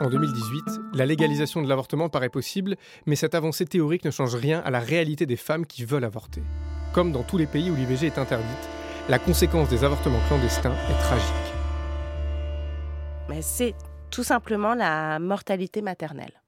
En 0.01 0.09
2018, 0.09 0.63
la 0.93 1.05
légalisation 1.05 1.61
de 1.61 1.67
l'avortement 1.67 2.07
paraît 2.07 2.29
possible, 2.29 2.77
mais 3.05 3.17
cette 3.17 3.35
avancée 3.35 3.65
théorique 3.65 4.05
ne 4.05 4.11
change 4.11 4.33
rien 4.33 4.61
à 4.63 4.71
la 4.71 4.79
réalité 4.79 5.25
des 5.25 5.35
femmes 5.35 5.65
qui 5.65 5.83
veulent 5.83 6.05
avorter. 6.05 6.41
Comme 6.93 7.11
dans 7.11 7.23
tous 7.23 7.37
les 7.37 7.47
pays 7.47 7.69
où 7.69 7.75
l'IVG 7.75 8.07
est 8.07 8.17
interdite, 8.17 8.69
la 9.09 9.19
conséquence 9.19 9.67
des 9.67 9.83
avortements 9.83 10.21
clandestins 10.29 10.71
est 10.89 11.01
tragique. 11.01 11.53
Mais 13.27 13.41
c'est 13.41 13.75
tout 14.09 14.23
simplement 14.23 14.73
la 14.73 15.19
mortalité 15.19 15.81
maternelle. 15.81 16.41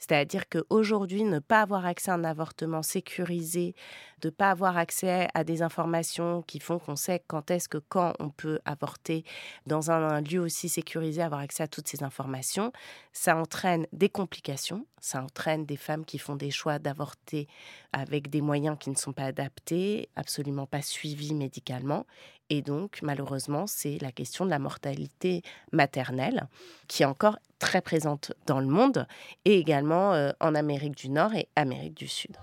C'est-à-dire 0.00 0.48
qu'aujourd'hui, 0.48 1.22
ne 1.22 1.38
pas 1.38 1.60
avoir 1.60 1.86
accès 1.86 2.10
à 2.10 2.14
un 2.14 2.24
avortement 2.24 2.82
sécurisé, 2.82 3.76
de 4.22 4.28
ne 4.28 4.30
pas 4.30 4.50
avoir 4.50 4.78
accès 4.78 5.28
à 5.34 5.44
des 5.44 5.62
informations 5.62 6.42
qui 6.42 6.60
font 6.60 6.78
qu'on 6.78 6.96
sait 6.96 7.22
quand 7.26 7.50
est-ce 7.50 7.68
que 7.68 7.78
quand 7.78 8.14
on 8.20 8.30
peut 8.30 8.60
avorter 8.64 9.24
dans 9.66 9.90
un, 9.90 10.20
lieu 10.20 10.40
aussi 10.40 10.68
sécurisé, 10.68 11.22
avoir 11.22 11.40
accès 11.40 11.64
à 11.64 11.68
toutes 11.68 11.88
ces 11.88 12.02
informations, 12.04 12.72
ça 13.12 13.36
entraîne 13.36 13.86
des 13.92 14.08
complications, 14.08 14.86
ça 15.00 15.22
entraîne 15.22 15.66
des 15.66 15.76
femmes 15.76 16.04
qui 16.04 16.18
font 16.18 16.36
des 16.36 16.50
choix 16.50 16.78
d'avorter 16.78 17.48
avec 17.92 18.30
des 18.30 18.40
moyens 18.40 18.76
qui 18.78 18.90
ne 18.90 18.96
sont 18.96 19.12
pas 19.12 19.24
adaptés, 19.24 20.08
absolument 20.14 20.66
pas 20.66 20.82
suivis 20.82 21.34
médicalement. 21.34 22.06
Et 22.48 22.62
donc, 22.62 23.00
malheureusement, 23.02 23.66
c'est 23.66 23.98
la 24.00 24.12
question 24.12 24.44
de 24.44 24.50
la 24.50 24.58
mortalité 24.58 25.42
maternelle 25.72 26.48
qui 26.86 27.02
est 27.02 27.06
encore 27.06 27.38
très 27.58 27.80
présente 27.80 28.32
dans 28.46 28.60
le 28.60 28.66
monde 28.66 29.06
et 29.44 29.58
également 29.58 30.12
euh, 30.14 30.30
en 30.40 30.54
Amérique 30.54 30.96
du 30.96 31.08
Nord 31.08 31.34
et 31.34 31.48
Amérique 31.56 31.94
du 31.94 32.08
Sud. 32.08 32.36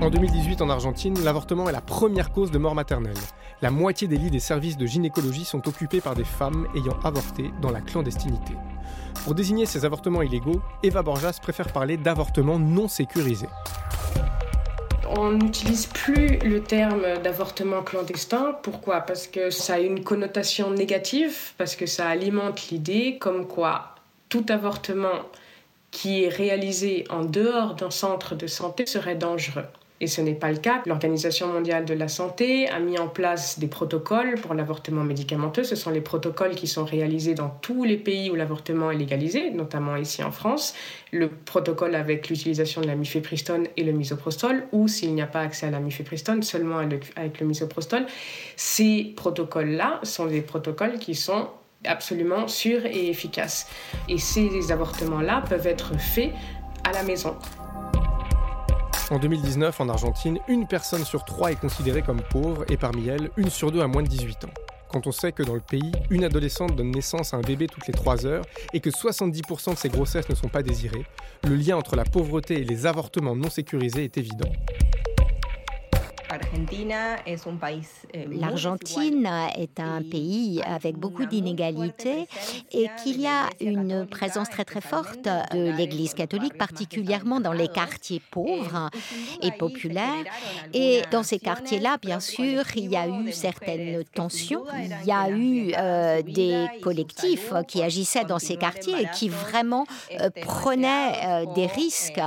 En 0.00 0.10
2018, 0.10 0.60
en 0.60 0.68
Argentine, 0.68 1.22
l'avortement 1.22 1.68
est 1.68 1.72
la 1.72 1.80
première 1.80 2.32
cause 2.32 2.50
de 2.50 2.58
mort 2.58 2.74
maternelle. 2.74 3.16
La 3.62 3.70
moitié 3.70 4.08
des 4.08 4.16
lits 4.16 4.30
des 4.30 4.40
services 4.40 4.76
de 4.76 4.86
gynécologie 4.86 5.44
sont 5.44 5.66
occupés 5.68 6.00
par 6.00 6.14
des 6.14 6.24
femmes 6.24 6.66
ayant 6.74 6.98
avorté 7.04 7.50
dans 7.62 7.70
la 7.70 7.80
clandestinité. 7.80 8.52
Pour 9.24 9.34
désigner 9.34 9.66
ces 9.66 9.84
avortements 9.84 10.22
illégaux, 10.22 10.60
Eva 10.82 11.02
Borjas 11.02 11.38
préfère 11.40 11.72
parler 11.72 11.96
d'avortements 11.96 12.58
non 12.58 12.88
sécurisés 12.88 13.48
on 15.16 15.32
n'utilise 15.32 15.86
plus 15.86 16.38
le 16.38 16.62
terme 16.62 17.18
d'avortement 17.22 17.82
clandestin. 17.82 18.56
Pourquoi? 18.62 19.00
Parce 19.00 19.26
que 19.26 19.50
ça 19.50 19.74
a 19.74 19.78
une 19.78 20.02
connotation 20.02 20.70
négative, 20.70 21.52
parce 21.56 21.76
que 21.76 21.86
ça 21.86 22.08
alimente 22.08 22.70
l'idée 22.70 23.18
comme 23.18 23.46
quoi 23.46 23.94
tout 24.28 24.44
avortement 24.48 25.20
qui 25.90 26.24
est 26.24 26.28
réalisé 26.28 27.04
en 27.10 27.24
dehors 27.24 27.74
d'un 27.74 27.90
centre 27.90 28.34
de 28.34 28.48
santé 28.48 28.86
serait 28.86 29.14
dangereux. 29.14 29.66
Et 30.04 30.06
ce 30.06 30.20
n'est 30.20 30.34
pas 30.34 30.52
le 30.52 30.58
cas. 30.58 30.82
L'Organisation 30.84 31.46
mondiale 31.46 31.86
de 31.86 31.94
la 31.94 32.08
santé 32.08 32.68
a 32.68 32.78
mis 32.78 32.98
en 32.98 33.08
place 33.08 33.58
des 33.58 33.68
protocoles 33.68 34.34
pour 34.34 34.52
l'avortement 34.52 35.02
médicamenteux. 35.02 35.64
Ce 35.64 35.76
sont 35.76 35.88
les 35.88 36.02
protocoles 36.02 36.54
qui 36.54 36.66
sont 36.66 36.84
réalisés 36.84 37.32
dans 37.32 37.48
tous 37.48 37.84
les 37.84 37.96
pays 37.96 38.30
où 38.30 38.34
l'avortement 38.34 38.90
est 38.90 38.98
légalisé, 38.98 39.50
notamment 39.50 39.96
ici 39.96 40.22
en 40.22 40.30
France. 40.30 40.74
Le 41.10 41.30
protocole 41.30 41.94
avec 41.94 42.28
l'utilisation 42.28 42.82
de 42.82 42.86
la 42.86 42.96
mifepristone 42.96 43.66
et 43.78 43.82
le 43.82 43.92
misoprostol, 43.92 44.66
ou 44.72 44.88
s'il 44.88 45.14
n'y 45.14 45.22
a 45.22 45.26
pas 45.26 45.40
accès 45.40 45.68
à 45.68 45.70
la 45.70 45.80
mifepristone, 45.80 46.42
seulement 46.42 46.80
avec 47.16 47.40
le 47.40 47.46
misoprostol. 47.46 48.04
Ces 48.56 49.14
protocoles-là 49.16 50.00
sont 50.02 50.26
des 50.26 50.42
protocoles 50.42 50.98
qui 50.98 51.14
sont 51.14 51.48
absolument 51.86 52.46
sûrs 52.46 52.84
et 52.84 53.08
efficaces. 53.08 53.68
Et 54.10 54.18
ces 54.18 54.70
avortements-là 54.70 55.44
peuvent 55.48 55.66
être 55.66 55.98
faits 55.98 56.32
à 56.86 56.92
la 56.92 57.02
maison. 57.04 57.38
En 59.10 59.18
2019, 59.18 59.80
en 59.82 59.88
Argentine, 59.90 60.38
une 60.48 60.66
personne 60.66 61.04
sur 61.04 61.26
trois 61.26 61.52
est 61.52 61.60
considérée 61.60 62.00
comme 62.00 62.22
pauvre 62.22 62.64
et 62.70 62.78
parmi 62.78 63.08
elles, 63.08 63.30
une 63.36 63.50
sur 63.50 63.70
deux 63.70 63.82
a 63.82 63.86
moins 63.86 64.02
de 64.02 64.08
18 64.08 64.46
ans. 64.46 64.54
Quand 64.90 65.06
on 65.06 65.12
sait 65.12 65.32
que 65.32 65.42
dans 65.42 65.54
le 65.54 65.60
pays, 65.60 65.92
une 66.08 66.24
adolescente 66.24 66.74
donne 66.74 66.90
naissance 66.90 67.34
à 67.34 67.36
un 67.36 67.42
bébé 67.42 67.66
toutes 67.66 67.86
les 67.86 67.92
3 67.92 68.24
heures 68.24 68.44
et 68.72 68.80
que 68.80 68.88
70% 68.88 69.72
de 69.72 69.76
ces 69.76 69.90
grossesses 69.90 70.28
ne 70.30 70.34
sont 70.34 70.48
pas 70.48 70.62
désirées, 70.62 71.04
le 71.46 71.54
lien 71.54 71.76
entre 71.76 71.96
la 71.96 72.04
pauvreté 72.04 72.54
et 72.54 72.64
les 72.64 72.86
avortements 72.86 73.36
non 73.36 73.50
sécurisés 73.50 74.04
est 74.04 74.16
évident. 74.16 74.50
Eh, 78.12 78.26
L'Argentine 78.30 79.28
est 79.56 79.80
un 79.80 80.02
pays 80.02 80.62
avec 80.64 80.96
beaucoup 80.96 81.26
d'inégalités 81.26 82.26
et 82.72 82.88
qu'il 83.02 83.20
y 83.20 83.26
a 83.26 83.48
une 83.60 84.06
présence 84.06 84.48
très 84.50 84.64
très 84.64 84.80
forte 84.80 85.24
de 85.24 85.76
l'Église 85.76 86.14
catholique, 86.14 86.56
particulièrement 86.56 87.40
dans 87.40 87.52
les 87.52 87.68
quartiers 87.68 88.22
pauvres 88.30 88.90
et 89.42 89.52
populaires. 89.52 90.24
Et 90.72 91.02
dans 91.10 91.22
ces 91.22 91.38
quartiers-là, 91.38 91.98
bien 92.00 92.20
sûr, 92.20 92.62
il 92.76 92.90
y 92.90 92.96
a 92.96 93.08
eu 93.08 93.32
certaines 93.32 94.04
tensions. 94.04 94.64
Il 95.02 95.06
y 95.06 95.12
a 95.12 95.28
eu 95.30 95.72
euh, 95.76 96.22
des 96.22 96.66
collectifs 96.82 97.52
qui 97.68 97.82
agissaient 97.82 98.24
dans 98.24 98.38
ces 98.38 98.56
quartiers 98.56 99.02
et 99.02 99.08
qui 99.14 99.28
vraiment 99.28 99.86
euh, 100.20 100.30
prenaient 100.42 101.12
euh, 101.24 101.54
des 101.54 101.66
risques, 101.66 102.20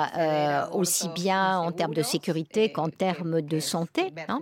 aussi 0.73 1.09
bien 1.09 1.59
en 1.59 1.71
termes 1.71 1.93
de 1.93 2.01
sécurité 2.01 2.71
qu'en 2.71 2.89
termes 2.89 3.41
de 3.41 3.59
santé 3.59 3.96
Hein. 4.27 4.41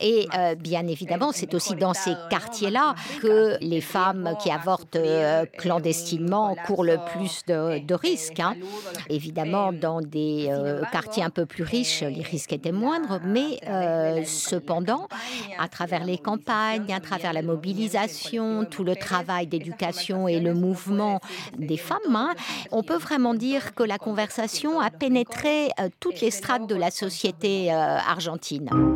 Et 0.00 0.28
euh, 0.36 0.54
bien 0.54 0.86
évidemment, 0.86 1.32
c'est 1.32 1.54
aussi 1.54 1.74
dans 1.74 1.94
ces 1.94 2.14
quartiers-là 2.30 2.94
que 3.20 3.56
les 3.60 3.80
femmes 3.80 4.34
qui 4.42 4.50
avortent 4.50 4.96
euh, 4.96 5.44
clandestinement 5.58 6.56
courent 6.66 6.84
le 6.84 6.98
plus 7.12 7.42
de, 7.46 7.94
risques. 7.94 8.40
Hein. 8.40 8.54
Évidemment, 9.08 9.72
dans 9.72 10.00
des 10.00 10.48
euh, 10.50 10.82
quartiers 10.92 11.22
un 11.22 11.30
peu 11.30 11.46
plus 11.46 11.64
riches, 11.64 12.02
les 12.02 12.22
risques 12.22 12.52
étaient 12.52 12.72
moindres, 12.72 13.20
mais 13.24 13.60
cependant, 14.24 15.08
à 15.58 15.68
travers 15.68 16.04
les 16.04 16.18
campagnes, 16.18 16.92
à 16.92 17.00
travers 17.00 17.32
la 17.32 17.42
mobilisation, 17.42 18.64
tout 18.64 18.84
le 18.84 18.96
travail 18.96 19.46
d'éducation 19.46 20.28
et 20.28 20.40
le 20.40 20.54
mouvement 20.54 21.20
des 21.58 21.76
femmes, 21.76 22.14
hein, 22.14 22.34
on 22.70 22.82
peut 22.82 22.96
vraiment 22.96 23.34
dire 23.34 23.74
que 23.74 23.82
la 23.82 23.98
conversation 23.98 24.80
a 24.80 24.90
pénétré 24.90 25.70
toutes 26.00 26.20
les 26.20 26.30
strates 26.30 26.66
de 26.66 26.74
la 26.74 26.90
société 26.90 27.70
argentine. 27.70 28.89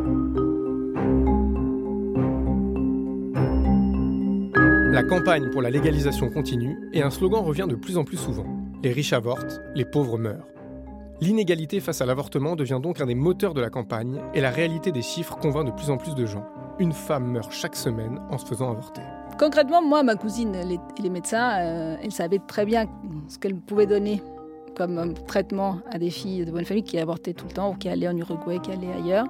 La 4.95 5.03
campagne 5.03 5.49
pour 5.49 5.61
la 5.61 5.69
légalisation 5.69 6.29
continue 6.29 6.77
et 6.93 7.01
un 7.01 7.09
slogan 7.09 7.43
revient 7.43 7.65
de 7.67 7.75
plus 7.75 7.97
en 7.97 8.05
plus 8.05 8.15
souvent. 8.15 8.45
Les 8.81 8.93
riches 8.93 9.11
avortent, 9.11 9.59
les 9.75 9.83
pauvres 9.83 10.17
meurent. 10.17 10.47
L'inégalité 11.19 11.81
face 11.81 11.99
à 11.99 12.05
l'avortement 12.05 12.55
devient 12.55 12.79
donc 12.81 13.01
un 13.01 13.05
des 13.05 13.13
moteurs 13.13 13.53
de 13.53 13.59
la 13.59 13.69
campagne 13.69 14.21
et 14.33 14.39
la 14.39 14.51
réalité 14.51 14.93
des 14.93 15.01
chiffres 15.01 15.35
convainc 15.35 15.65
de 15.65 15.71
plus 15.71 15.89
en 15.89 15.97
plus 15.97 16.15
de 16.15 16.25
gens. 16.25 16.45
Une 16.79 16.93
femme 16.93 17.29
meurt 17.29 17.51
chaque 17.51 17.75
semaine 17.75 18.21
en 18.31 18.37
se 18.37 18.45
faisant 18.45 18.71
avorter. 18.71 19.01
Concrètement, 19.37 19.81
moi, 19.81 20.01
ma 20.01 20.15
cousine 20.15 20.55
et 20.55 20.79
les, 21.03 21.09
médecins, 21.09 21.59
euh, 21.59 21.97
elle 22.01 22.13
savait 22.13 22.39
très 22.47 22.65
bien 22.65 22.85
ce 23.27 23.37
qu'elle 23.37 23.57
pouvait 23.57 23.87
donner 23.87 24.21
comme 24.75 25.13
traitement 25.27 25.79
à 25.91 25.97
des 25.97 26.09
filles 26.09 26.45
de 26.45 26.51
bonne 26.51 26.65
famille 26.65 26.83
qui 26.83 26.99
avortaient 26.99 27.33
tout 27.33 27.45
le 27.47 27.53
temps 27.53 27.71
ou 27.71 27.75
qui 27.75 27.89
allaient 27.89 28.07
en 28.07 28.17
Uruguay, 28.17 28.59
qui 28.61 28.71
allaient 28.71 28.93
ailleurs. 28.93 29.25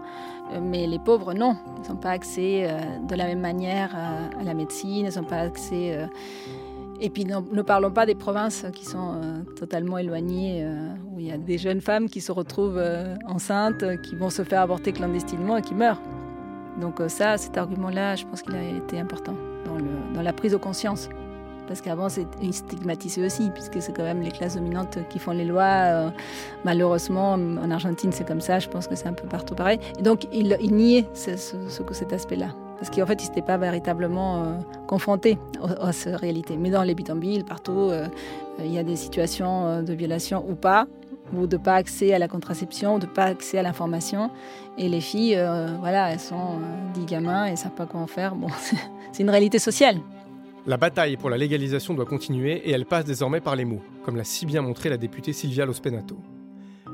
Euh, 0.52 0.60
mais 0.62 0.88
les 0.88 1.00
pauvres, 1.00 1.34
non. 1.34 1.56
Ils 1.84 1.92
n'ont 1.92 1.98
pas 1.98 2.12
accès 2.12 2.66
euh, 2.66 2.80
de 3.08 3.16
la 3.16 3.26
même 3.26 3.40
manière 3.40 3.96
à, 3.96 4.44
la 4.44 4.54
médecine, 4.54 5.08
ils 5.12 5.20
n'ont 5.20 5.28
pas 5.28 5.40
accès... 5.40 5.98
Euh, 5.98 6.08
et 7.02 7.10
puis 7.10 7.26
ne 7.26 7.62
parlons 7.62 7.92
pas 7.92 8.06
des 8.06 8.16
provinces 8.16 8.66
qui 8.74 8.86
sont 8.86 9.20
totalement 9.58 9.98
éloignées, 9.98 10.66
où 11.12 11.20
il 11.20 11.28
y 11.28 11.32
a 11.34 11.38
des 11.38 11.58
jeunes 11.58 11.82
femmes 11.82 12.08
qui 12.08 12.22
se 12.22 12.32
retrouvent 12.32 12.82
enceintes, 13.28 13.84
qui 14.02 14.16
vont 14.16 14.30
se 14.30 14.44
faire 14.44 14.62
avorter 14.62 14.94
clandestinement 14.94 15.58
et 15.58 15.62
qui 15.62 15.76
meurent. 15.76 16.02
Donc 16.80 17.02
ça, 17.10 17.36
cet 17.36 17.58
argument-là, 17.58 18.16
je 18.16 18.26
pense 18.26 18.42
qu'il 18.42 18.56
a 18.56 18.78
été 18.78 18.98
important 18.98 19.36
dans 20.14 20.22
la 20.22 20.32
prise 20.32 20.54
de 20.54 20.58
conscience 20.58 21.10
parce 21.68 21.82
qu'avant 21.82 22.10
c'était 22.10 22.52
stigmatisé 22.52 23.26
aussi, 23.26 23.50
puisque 23.52 23.82
c'est 23.82 23.94
quand 23.94 24.04
même 24.04 24.22
les 24.22 24.32
classes 24.32 24.56
dominantes 24.56 25.00
qui 25.10 25.20
font 25.20 25.32
les 25.32 25.46
lois. 25.46 25.64
Euh, 25.64 26.10
malheureusement, 26.64 27.34
en 27.34 27.72
Argentine 27.72 28.12
c'est 28.12 28.28
comme 28.28 28.42
ça, 28.42 28.60
je 28.60 28.70
pense 28.70 28.88
que 28.88 28.96
c'est 28.96 29.08
un 29.08 29.14
peu 29.14 29.28
partout 29.28 29.56
pareil. 29.56 29.80
Et 30.00 30.02
donc 30.02 30.28
il, 30.32 30.58
il 30.62 30.76
niait 30.76 31.06
ce, 31.14 31.36
cet 31.92 32.14
aspect-là. 32.14 32.48
Parce 32.78 32.90
qu'en 32.90 33.06
fait, 33.06 33.24
ils 33.24 33.30
n'étaient 33.30 33.42
pas 33.42 33.58
véritablement 33.58 34.44
euh, 34.44 34.58
confrontés 34.86 35.38
à, 35.80 35.94
cette 35.94 36.18
réalité. 36.18 36.58
Mais 36.58 36.70
dans 36.70 36.84
les 36.84 36.94
bidonvilles, 36.94 37.44
partout, 37.44 37.90
euh, 37.90 38.08
il 38.60 38.72
y 38.72 38.78
a 38.78 38.84
des 38.84 38.98
situations 38.98 39.82
de 39.82 39.94
violation 39.94 40.44
ou 40.50 40.56
pas, 40.56 40.86
ou 41.34 41.48
de 41.48 41.56
pas 41.56 41.76
accès 41.76 42.14
à 42.14 42.20
la 42.20 42.28
contraception, 42.28 43.00
de 43.00 43.06
pas 43.06 43.24
accès 43.24 43.60
à 43.60 43.64
l'information. 43.64 44.30
Et 44.78 44.90
les 44.90 45.00
filles, 45.00 45.42
voilà, 45.80 46.12
elles 46.12 46.20
sont 46.20 46.60
10 46.96 47.06
gamins 47.06 47.46
et 47.46 47.52
ne 47.52 47.56
savent 47.56 47.72
pas 47.72 47.88
en 47.94 48.08
faire. 48.08 48.36
Bon, 48.36 48.48
c'est 49.12 49.24
une 49.24 49.30
réalité 49.30 49.58
sociale. 49.58 50.00
La 50.68 50.78
bataille 50.78 51.16
pour 51.16 51.30
la 51.30 51.38
légalisation 51.38 51.94
doit 51.94 52.08
continuer 52.08 52.54
et 52.68 52.72
elle 52.72 52.88
passe 52.88 53.06
désormais 53.06 53.40
par 53.40 53.56
les 53.56 53.66
mots, 53.66 53.84
comme 54.04 54.16
l'a 54.16 54.24
si 54.24 54.48
bien 54.48 54.64
montré 54.64 54.90
la 54.90 54.98
députée 54.98 55.32
Silvia 55.32 55.64
Lospenato. 55.64 56.18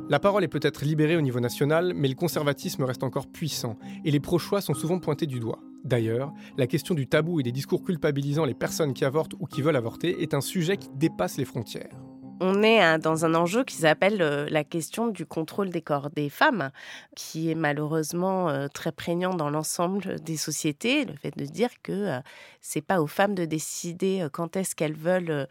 La 0.09 0.19
parole 0.19 0.43
est 0.43 0.49
peut-être 0.49 0.83
libérée 0.83 1.15
au 1.15 1.21
niveau 1.21 1.39
national, 1.39 1.93
mais 1.95 2.09
le 2.09 2.15
conservatisme 2.15 2.83
reste 2.83 3.03
encore 3.03 3.27
puissant 3.27 3.77
et 4.03 4.11
les 4.11 4.19
pro-choix 4.19 4.59
sont 4.59 4.73
souvent 4.73 4.99
pointés 4.99 5.25
du 5.25 5.39
doigt. 5.39 5.59
D'ailleurs, 5.85 6.33
la 6.57 6.67
question 6.67 6.95
du 6.95 7.07
tabou 7.07 7.39
et 7.39 7.43
des 7.43 7.53
discours 7.53 7.81
culpabilisant 7.81 8.43
les 8.43 8.53
personnes 8.53 8.93
qui 8.93 9.05
avortent 9.05 9.35
ou 9.39 9.45
qui 9.45 9.61
veulent 9.61 9.77
avorter 9.77 10.21
est 10.21 10.33
un 10.33 10.41
sujet 10.41 10.75
qui 10.75 10.89
dépasse 10.95 11.37
les 11.37 11.45
frontières 11.45 11.95
on 12.41 12.63
est 12.63 12.97
dans 12.97 13.23
un 13.23 13.35
enjeu 13.35 13.63
qui 13.63 13.75
s'appelle 13.75 14.21
euh, 14.21 14.47
la 14.49 14.63
question 14.63 15.07
du 15.07 15.27
contrôle 15.27 15.69
des 15.69 15.81
corps 15.81 16.09
des 16.09 16.27
femmes, 16.29 16.71
qui 17.15 17.51
est 17.51 17.55
malheureusement 17.55 18.49
euh, 18.49 18.67
très 18.67 18.91
prégnant 18.91 19.35
dans 19.35 19.51
l'ensemble 19.51 20.19
des 20.19 20.37
sociétés. 20.37 21.05
Le 21.05 21.13
fait 21.15 21.37
de 21.37 21.45
dire 21.45 21.69
que 21.83 21.91
euh, 21.91 22.19
c'est 22.59 22.81
pas 22.81 22.99
aux 22.99 23.07
femmes 23.07 23.35
de 23.35 23.45
décider 23.45 24.27
quand 24.33 24.55
est-ce 24.55 24.75
qu'elles 24.75 24.95
veulent 24.95 25.47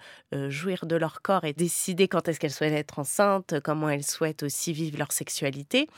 jouir 0.49 0.87
de 0.87 0.97
leur 0.97 1.23
corps 1.23 1.45
et 1.45 1.53
décider 1.53 2.09
quand 2.09 2.29
est-ce 2.29 2.39
qu'elles 2.39 2.53
souhaitent 2.53 2.73
être 2.73 2.99
enceintes, 2.99 3.61
comment 3.61 3.89
elles 3.89 4.05
souhaitent 4.05 4.43
aussi 4.43 4.73
vivre 4.73 4.99
leur 4.99 5.13
sexualité, 5.13 5.89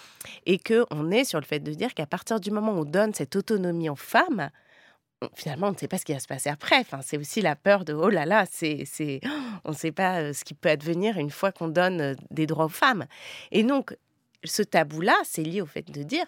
et 0.46 0.58
que 0.58 0.86
on 0.90 1.10
est 1.10 1.24
sur 1.24 1.40
le 1.40 1.44
fait 1.44 1.60
de 1.60 1.72
dire 1.72 1.94
qu'à 1.94 2.06
partir 2.06 2.40
du 2.40 2.50
moment 2.50 2.72
où 2.72 2.80
on 2.80 2.84
donne 2.84 3.12
cette 3.12 3.36
autonomie 3.36 3.90
aux 3.90 3.96
femmes, 3.96 4.50
finalement, 5.34 5.68
on 5.68 5.72
ne 5.72 5.76
sait 5.76 5.88
pas 5.88 5.98
ce 5.98 6.04
qui 6.04 6.12
va 6.12 6.20
se 6.20 6.26
passer 6.26 6.50
après. 6.50 6.78
Enfin, 6.78 7.00
c'est 7.02 7.18
aussi 7.18 7.40
la 7.40 7.56
peur 7.56 7.84
de 7.84 7.92
oh 7.92 8.08
là 8.08 8.26
là, 8.26 8.44
c'est, 8.50 8.84
c'est, 8.84 9.20
on 9.64 9.70
ne 9.70 9.76
sait 9.76 9.92
pas 9.92 10.20
euh, 10.20 10.32
ce 10.32 10.44
qui 10.44 10.54
peut 10.54 10.68
advenir 10.68 11.18
une 11.18 11.30
fois 11.30 11.52
qu'on 11.52 11.68
donne 11.68 12.00
euh, 12.00 12.14
des 12.30 12.46
droits 12.46 12.66
aux 12.66 12.70
femmes. 12.70 13.06
Et 13.50 13.62
donc, 13.62 13.96
ce 14.44 14.62
tabou-là, 14.62 15.14
c'est 15.24 15.42
lié 15.42 15.60
au 15.60 15.66
fait 15.66 15.90
de 15.90 16.02
dire 16.02 16.26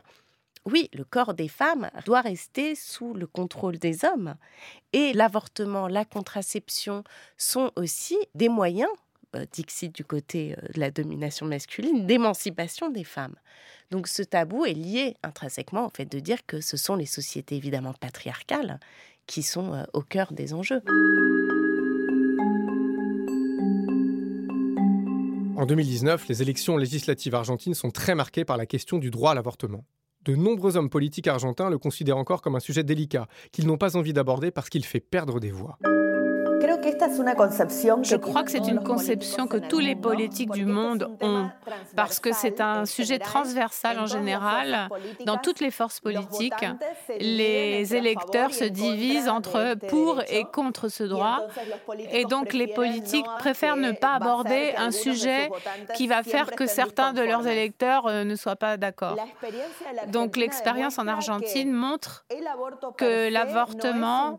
oui, 0.66 0.88
le 0.94 1.04
corps 1.04 1.34
des 1.34 1.48
femmes 1.48 1.90
doit 2.06 2.22
rester 2.22 2.74
sous 2.74 3.12
le 3.12 3.26
contrôle 3.26 3.78
des 3.78 4.04
hommes. 4.04 4.34
Et 4.94 5.12
l'avortement, 5.12 5.88
la 5.88 6.06
contraception 6.06 7.04
sont 7.36 7.70
aussi 7.76 8.16
des 8.34 8.48
moyens, 8.48 8.90
Dixit 9.52 9.94
du 9.94 10.04
côté 10.04 10.56
de 10.74 10.80
la 10.80 10.90
domination 10.90 11.46
masculine, 11.46 12.06
d'émancipation 12.06 12.90
des 12.90 13.04
femmes. 13.04 13.34
Donc 13.90 14.08
ce 14.08 14.22
tabou 14.22 14.64
est 14.64 14.72
lié 14.72 15.14
intrinsèquement 15.22 15.86
au 15.86 15.90
fait 15.94 16.06
de 16.06 16.18
dire 16.18 16.44
que 16.46 16.60
ce 16.60 16.76
sont 16.76 16.96
les 16.96 17.06
sociétés 17.06 17.56
évidemment 17.56 17.92
patriarcales 17.92 18.80
qui 19.26 19.42
sont 19.42 19.74
euh, 19.74 19.84
au 19.92 20.02
cœur 20.02 20.32
des 20.32 20.52
enjeux. 20.54 20.82
En 25.56 25.66
2019, 25.66 26.28
les 26.28 26.42
élections 26.42 26.76
législatives 26.76 27.34
argentines 27.34 27.74
sont 27.74 27.90
très 27.90 28.14
marquées 28.14 28.44
par 28.44 28.56
la 28.56 28.66
question 28.66 28.98
du 28.98 29.10
droit 29.10 29.30
à 29.30 29.34
l'avortement. 29.34 29.84
De 30.24 30.34
nombreux 30.34 30.76
hommes 30.76 30.90
politiques 30.90 31.28
argentins 31.28 31.70
le 31.70 31.78
considèrent 31.78 32.16
encore 32.16 32.42
comme 32.42 32.56
un 32.56 32.60
sujet 32.60 32.82
délicat, 32.82 33.28
qu'ils 33.52 33.66
n'ont 33.66 33.78
pas 33.78 33.96
envie 33.96 34.12
d'aborder 34.12 34.50
parce 34.50 34.68
qu'il 34.68 34.84
fait 34.84 35.00
perdre 35.00 35.38
des 35.38 35.50
voix. 35.50 35.78
Je 38.02 38.16
crois 38.16 38.42
que 38.42 38.50
c'est 38.50 38.68
une 38.68 38.82
conception 38.82 39.46
que 39.46 39.56
tous 39.56 39.80
les 39.80 39.96
politiques 39.96 40.50
du 40.50 40.64
monde 40.64 41.10
ont, 41.20 41.48
parce 41.96 42.20
que 42.20 42.32
c'est 42.32 42.60
un 42.60 42.86
sujet 42.86 43.18
transversal 43.18 43.98
en 43.98 44.06
général. 44.06 44.88
Dans 45.26 45.36
toutes 45.36 45.60
les 45.60 45.70
forces 45.70 46.00
politiques, 46.00 46.64
les 47.20 47.94
électeurs 47.94 48.52
se 48.52 48.64
divisent 48.64 49.28
entre 49.28 49.74
pour 49.88 50.22
et 50.28 50.44
contre 50.44 50.88
ce 50.88 51.04
droit. 51.04 51.40
Et 52.10 52.24
donc 52.24 52.52
les 52.52 52.68
politiques 52.68 53.26
préfèrent 53.38 53.76
ne 53.76 53.92
pas 53.92 54.14
aborder 54.14 54.74
un 54.76 54.90
sujet 54.90 55.50
qui 55.94 56.06
va 56.06 56.22
faire 56.22 56.50
que 56.50 56.66
certains 56.66 57.12
de 57.12 57.22
leurs 57.22 57.46
électeurs 57.46 58.06
euh, 58.06 58.24
ne 58.24 58.36
soient 58.36 58.56
pas 58.56 58.76
d'accord. 58.76 59.16
Donc 60.08 60.36
l'expérience 60.36 60.98
en 60.98 61.06
Argentine 61.06 61.72
montre 61.72 62.24
que 62.96 63.30
l'avortement 63.30 64.38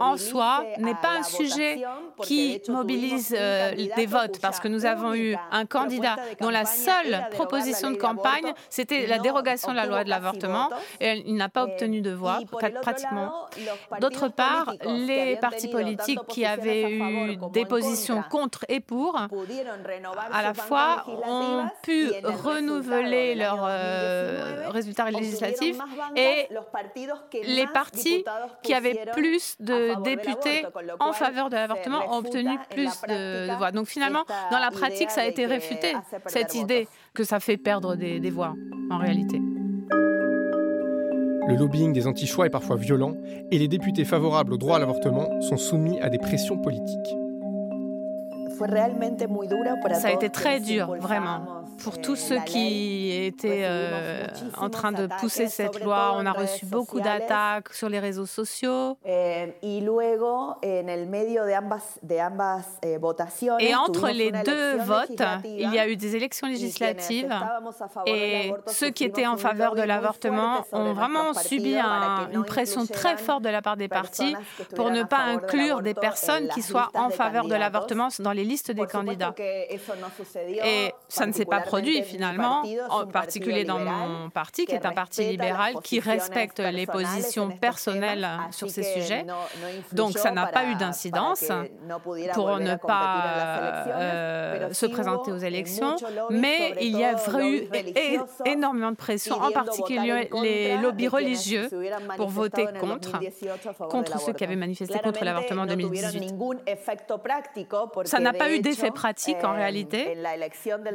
en 0.00 0.16
soi 0.16 0.64
n'est 0.78 0.94
pas 0.94 1.18
un 1.18 1.22
sujet 1.22 1.57
projet 1.58 1.84
qui 2.22 2.60
mobilise 2.68 3.34
euh, 3.36 3.74
des 3.96 4.06
votes, 4.06 4.40
parce 4.40 4.60
que 4.60 4.68
nous 4.68 4.86
avons 4.86 5.14
eu 5.14 5.36
un 5.50 5.66
candidat 5.66 6.16
dont 6.40 6.50
la 6.50 6.64
seule 6.64 7.28
proposition 7.30 7.90
de 7.90 7.96
campagne, 7.96 8.52
c'était 8.70 9.06
la 9.06 9.18
dérogation 9.18 9.70
de 9.72 9.76
la 9.76 9.86
loi 9.86 10.04
de 10.04 10.10
l'avortement, 10.10 10.68
et 11.00 11.22
il 11.26 11.36
n'a 11.36 11.48
pas 11.48 11.64
obtenu 11.64 12.00
de 12.00 12.10
voix, 12.10 12.40
pratiquement. 12.82 13.46
D'autre 14.00 14.28
part, 14.28 14.74
les 14.84 15.36
partis 15.36 15.68
politiques 15.68 16.20
qui 16.28 16.44
avaient 16.44 16.90
eu 16.90 17.36
des 17.52 17.64
positions 17.64 18.22
contre 18.30 18.64
et 18.68 18.80
pour, 18.80 19.16
à 19.16 20.42
la 20.42 20.54
fois, 20.54 21.04
ont 21.26 21.66
pu 21.82 22.10
renouveler 22.24 23.34
leurs 23.34 23.64
euh, 23.68 24.68
résultats 24.68 25.10
législatifs 25.10 25.78
et 26.16 26.48
les 27.44 27.66
partis 27.66 28.24
qui 28.62 28.74
avaient 28.74 29.06
plus 29.12 29.56
de 29.60 30.02
députés 30.02 30.64
en 31.00 31.12
faveur 31.12 31.37
de 31.46 31.54
l'avortement 31.54 32.00
ont 32.12 32.18
obtenu 32.18 32.58
plus 32.70 32.90
de, 33.08 33.56
voix. 33.56 33.70
Donc 33.70 33.86
finalement, 33.86 34.24
dans 34.50 34.58
la 34.58 34.70
pratique, 34.70 35.10
ça 35.10 35.22
a 35.22 35.26
été 35.26 35.46
réfuté, 35.46 35.94
cette 36.26 36.54
idée 36.54 36.88
que 37.14 37.24
ça 37.24 37.40
fait 37.40 37.56
perdre 37.56 37.94
des, 37.94 38.20
des 38.20 38.30
voix, 38.30 38.54
en 38.90 38.98
réalité. 38.98 39.40
Le 41.48 41.56
lobbying 41.56 41.94
des 41.94 42.06
anti-choix 42.06 42.46
est 42.46 42.50
parfois 42.50 42.76
violent 42.76 43.14
et 43.50 43.58
les 43.58 43.68
députés 43.68 44.04
favorables 44.04 44.52
au 44.52 44.58
droit 44.58 44.76
à 44.76 44.78
l'avortement 44.78 45.40
sont 45.40 45.56
soumis 45.56 45.98
à 46.00 46.10
des 46.10 46.18
pressions 46.18 46.58
politiques. 46.58 47.16
Ça 49.94 50.08
a 50.08 50.12
été 50.12 50.30
très 50.30 50.60
dur, 50.60 50.94
vraiment. 51.00 51.64
Pour 51.82 52.00
tous 52.00 52.16
ceux 52.16 52.40
qui 52.40 53.12
étaient 53.12 53.62
euh, 53.62 54.26
en 54.56 54.68
train 54.68 54.92
de 54.92 55.06
pousser 55.20 55.46
cette 55.46 55.82
loi. 55.84 56.14
On 56.16 56.26
a 56.26 56.32
reçu 56.32 56.66
beaucoup 56.66 57.00
d'attaques 57.00 57.72
sur 57.72 57.88
les 57.88 58.00
réseaux 58.00 58.26
sociaux. 58.26 58.98
Et 63.60 63.74
entre 63.74 64.08
les 64.08 64.32
deux 64.32 64.76
votes, 64.78 65.22
il 65.44 65.72
y 65.72 65.78
a 65.78 65.88
eu 65.88 65.96
des 65.96 66.16
élections 66.16 66.48
législatives. 66.48 67.32
et 68.06 68.52
ceux 68.66 68.90
qui 68.90 69.04
étaient 69.04 69.26
en 69.26 69.36
faveur 69.36 69.74
de 69.74 69.82
l'avortement 69.82 70.64
ont 70.72 70.92
vraiment 70.94 71.32
subi 71.34 71.76
une 72.32 72.44
pression 72.44 72.86
très 72.86 73.16
forte 73.16 73.42
de 73.42 73.50
la 73.50 73.62
part 73.62 73.76
des 73.76 73.88
partis 73.88 74.34
pour 74.74 74.90
ne 74.90 75.02
pas 75.04 75.18
inclure 75.20 75.82
des 75.82 75.94
personnes 75.94 76.48
qui 76.48 76.62
soient 76.62 76.90
en 76.94 77.10
faveur 77.10 77.46
de 77.46 77.54
l'avortement 77.54 78.08
dans 78.18 78.32
les 78.32 78.47
listes 78.48 78.70
des 78.70 78.86
candidats. 78.86 79.34
Et 79.38 80.92
ça 81.08 81.26
ne 81.26 81.32
s'est 81.32 81.44
pas 81.44 81.60
produit 81.60 82.02
finalement, 82.02 82.62
en 82.90 83.06
particulier 83.06 83.64
dans 83.64 83.78
mon 83.78 84.30
parti, 84.30 84.66
qui 84.66 84.74
est 84.74 84.86
un 84.86 84.92
parti 84.92 85.22
libéral 85.24 85.74
qui 85.82 86.00
respecte 86.00 86.58
les 86.60 86.86
positions 86.86 87.50
personnelles 87.50 88.28
sur 88.50 88.68
ces 88.70 88.82
sujets. 88.82 89.24
Donc 89.92 90.18
ça 90.18 90.30
n'a 90.30 90.46
pas 90.46 90.64
eu 90.66 90.74
d'incidence 90.74 91.44
pour 92.34 92.58
ne 92.58 92.76
pas 92.76 93.24
euh, 93.88 94.72
se 94.72 94.86
présenter 94.86 95.32
aux 95.32 95.38
élections, 95.38 95.96
mais 96.30 96.74
il 96.80 96.96
y 96.96 97.04
a 97.04 97.14
eu 97.40 97.68
énormément 98.44 98.90
de 98.90 98.96
pression, 98.96 99.36
en 99.36 99.50
particulier 99.50 100.28
les 100.42 100.76
lobbies 100.78 101.08
religieux, 101.08 101.68
pour 102.16 102.28
voter 102.28 102.66
contre, 102.80 103.20
contre 103.88 104.20
ceux 104.20 104.32
qui 104.32 104.44
avaient 104.44 104.56
manifesté 104.56 104.98
contre 104.98 105.24
l'avortement 105.24 105.62
en 105.62 105.66
2018. 105.66 106.34
Ça 108.04 108.18
n'a 108.20 108.32
pas 108.38 108.54
eu 108.54 108.60
d'effet 108.60 108.90
pratique 108.90 109.42
en 109.44 109.52
réalité, 109.52 110.16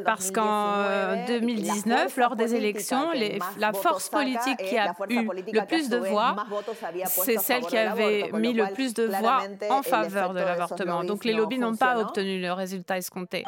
parce 0.06 0.32
qu'en 0.32 1.25
2019, 1.27 2.17
lors 2.17 2.36
des 2.36 2.56
élections, 2.56 3.10
la 3.58 3.73
force 3.73 4.10
politique 4.10 4.58
qui 4.58 4.77
a 4.77 4.93
eu 5.10 5.27
le 5.51 5.65
plus 5.65 5.89
de 5.89 5.97
voix, 5.97 6.36
c'est 7.06 7.39
celle 7.39 7.63
qui 7.65 7.77
avait 7.77 8.32
mis 8.34 8.53
le 8.53 8.73
plus 8.73 8.93
de 8.93 9.06
voix 9.06 9.41
en 9.69 9.82
faveur 9.82 10.34
de 10.34 10.39
l'avortement. 10.39 11.03
Donc 11.03 11.25
les 11.25 11.34
lobbies 11.34 11.60
n'ont 11.60 11.75
pas 11.75 11.99
obtenu 11.99 12.41
le 12.41 12.51
résultat 12.53 12.97
escompté. 12.97 13.43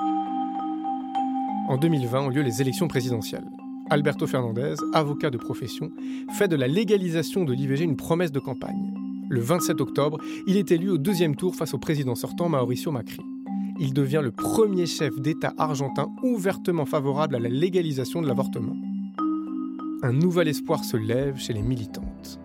En 1.67 1.77
2020 1.77 2.19
ont 2.19 2.29
lieu 2.29 2.41
les 2.41 2.61
élections 2.61 2.87
présidentielles. 2.87 3.45
Alberto 3.89 4.27
Fernandez, 4.27 4.75
avocat 4.93 5.29
de 5.29 5.37
profession, 5.37 5.91
fait 6.37 6.47
de 6.47 6.55
la 6.55 6.67
légalisation 6.67 7.43
de 7.43 7.53
l'IVG 7.53 7.83
une 7.83 7.97
promesse 7.97 8.31
de 8.31 8.39
campagne. 8.39 8.93
Le 9.29 9.41
27 9.41 9.81
octobre, 9.81 10.19
il 10.47 10.57
est 10.57 10.71
élu 10.71 10.89
au 10.89 10.97
deuxième 10.97 11.35
tour 11.35 11.55
face 11.55 11.73
au 11.73 11.79
président 11.79 12.15
sortant 12.15 12.49
Mauricio 12.49 12.91
Macri 12.91 13.21
il 13.79 13.93
devient 13.93 14.21
le 14.23 14.31
premier 14.31 14.85
chef 14.85 15.19
d'État 15.19 15.53
argentin 15.57 16.07
ouvertement 16.23 16.85
favorable 16.85 17.35
à 17.35 17.39
la 17.39 17.49
légalisation 17.49 18.21
de 18.21 18.27
l'avortement. 18.27 18.75
Un 20.01 20.13
nouvel 20.13 20.47
espoir 20.47 20.83
se 20.83 20.97
lève 20.97 21.37
chez 21.37 21.53
les 21.53 21.61
militantes. 21.61 22.39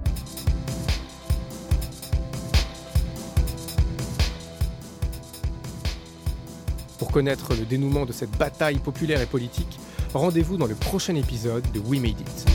Pour 6.98 7.10
connaître 7.10 7.54
le 7.54 7.64
dénouement 7.64 8.06
de 8.06 8.12
cette 8.12 8.36
bataille 8.36 8.78
populaire 8.78 9.20
et 9.20 9.26
politique, 9.26 9.78
rendez-vous 10.14 10.56
dans 10.56 10.66
le 10.66 10.74
prochain 10.74 11.14
épisode 11.14 11.64
de 11.72 11.80
We 11.80 12.00
Made 12.00 12.20
It. 12.20 12.46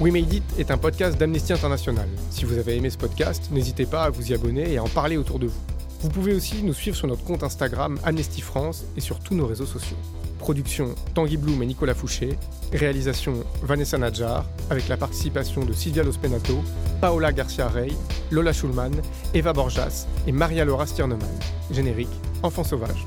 We 0.00 0.12
Made 0.12 0.32
It 0.32 0.44
est 0.58 0.70
un 0.70 0.78
podcast 0.78 1.18
d'Amnesty 1.18 1.52
International. 1.52 2.08
Si 2.30 2.44
vous 2.44 2.58
avez 2.58 2.76
aimé 2.76 2.90
ce 2.90 2.98
podcast, 2.98 3.48
n'hésitez 3.52 3.86
pas 3.86 4.04
à 4.04 4.10
vous 4.10 4.30
y 4.30 4.34
abonner 4.34 4.72
et 4.72 4.78
à 4.78 4.82
en 4.82 4.88
parler 4.88 5.16
autour 5.16 5.38
de 5.38 5.46
vous. 5.46 5.73
Vous 6.04 6.10
pouvez 6.10 6.34
aussi 6.34 6.62
nous 6.62 6.74
suivre 6.74 6.94
sur 6.94 7.06
notre 7.06 7.24
compte 7.24 7.42
Instagram 7.42 7.98
Amnesty 8.04 8.42
France 8.42 8.84
et 8.94 9.00
sur 9.00 9.20
tous 9.20 9.34
nos 9.34 9.46
réseaux 9.46 9.64
sociaux. 9.64 9.96
Production 10.38 10.94
Tanguy 11.14 11.38
Bloom 11.38 11.62
et 11.62 11.66
Nicolas 11.66 11.94
Fouché. 11.94 12.36
Réalisation 12.74 13.42
Vanessa 13.62 13.96
Nadjar, 13.96 14.44
avec 14.68 14.88
la 14.88 14.98
participation 14.98 15.64
de 15.64 15.72
Silvia 15.72 16.02
Lospenato, 16.02 16.62
Paola 17.00 17.32
Garcia 17.32 17.68
Rey, 17.68 17.88
Lola 18.30 18.52
Schulman, 18.52 18.92
Eva 19.32 19.54
Borjas 19.54 20.06
et 20.26 20.32
Maria 20.32 20.66
Laura 20.66 20.86
Stiernemann. 20.86 21.26
Générique 21.70 22.10
Enfant 22.42 22.64
sauvage. 22.64 23.02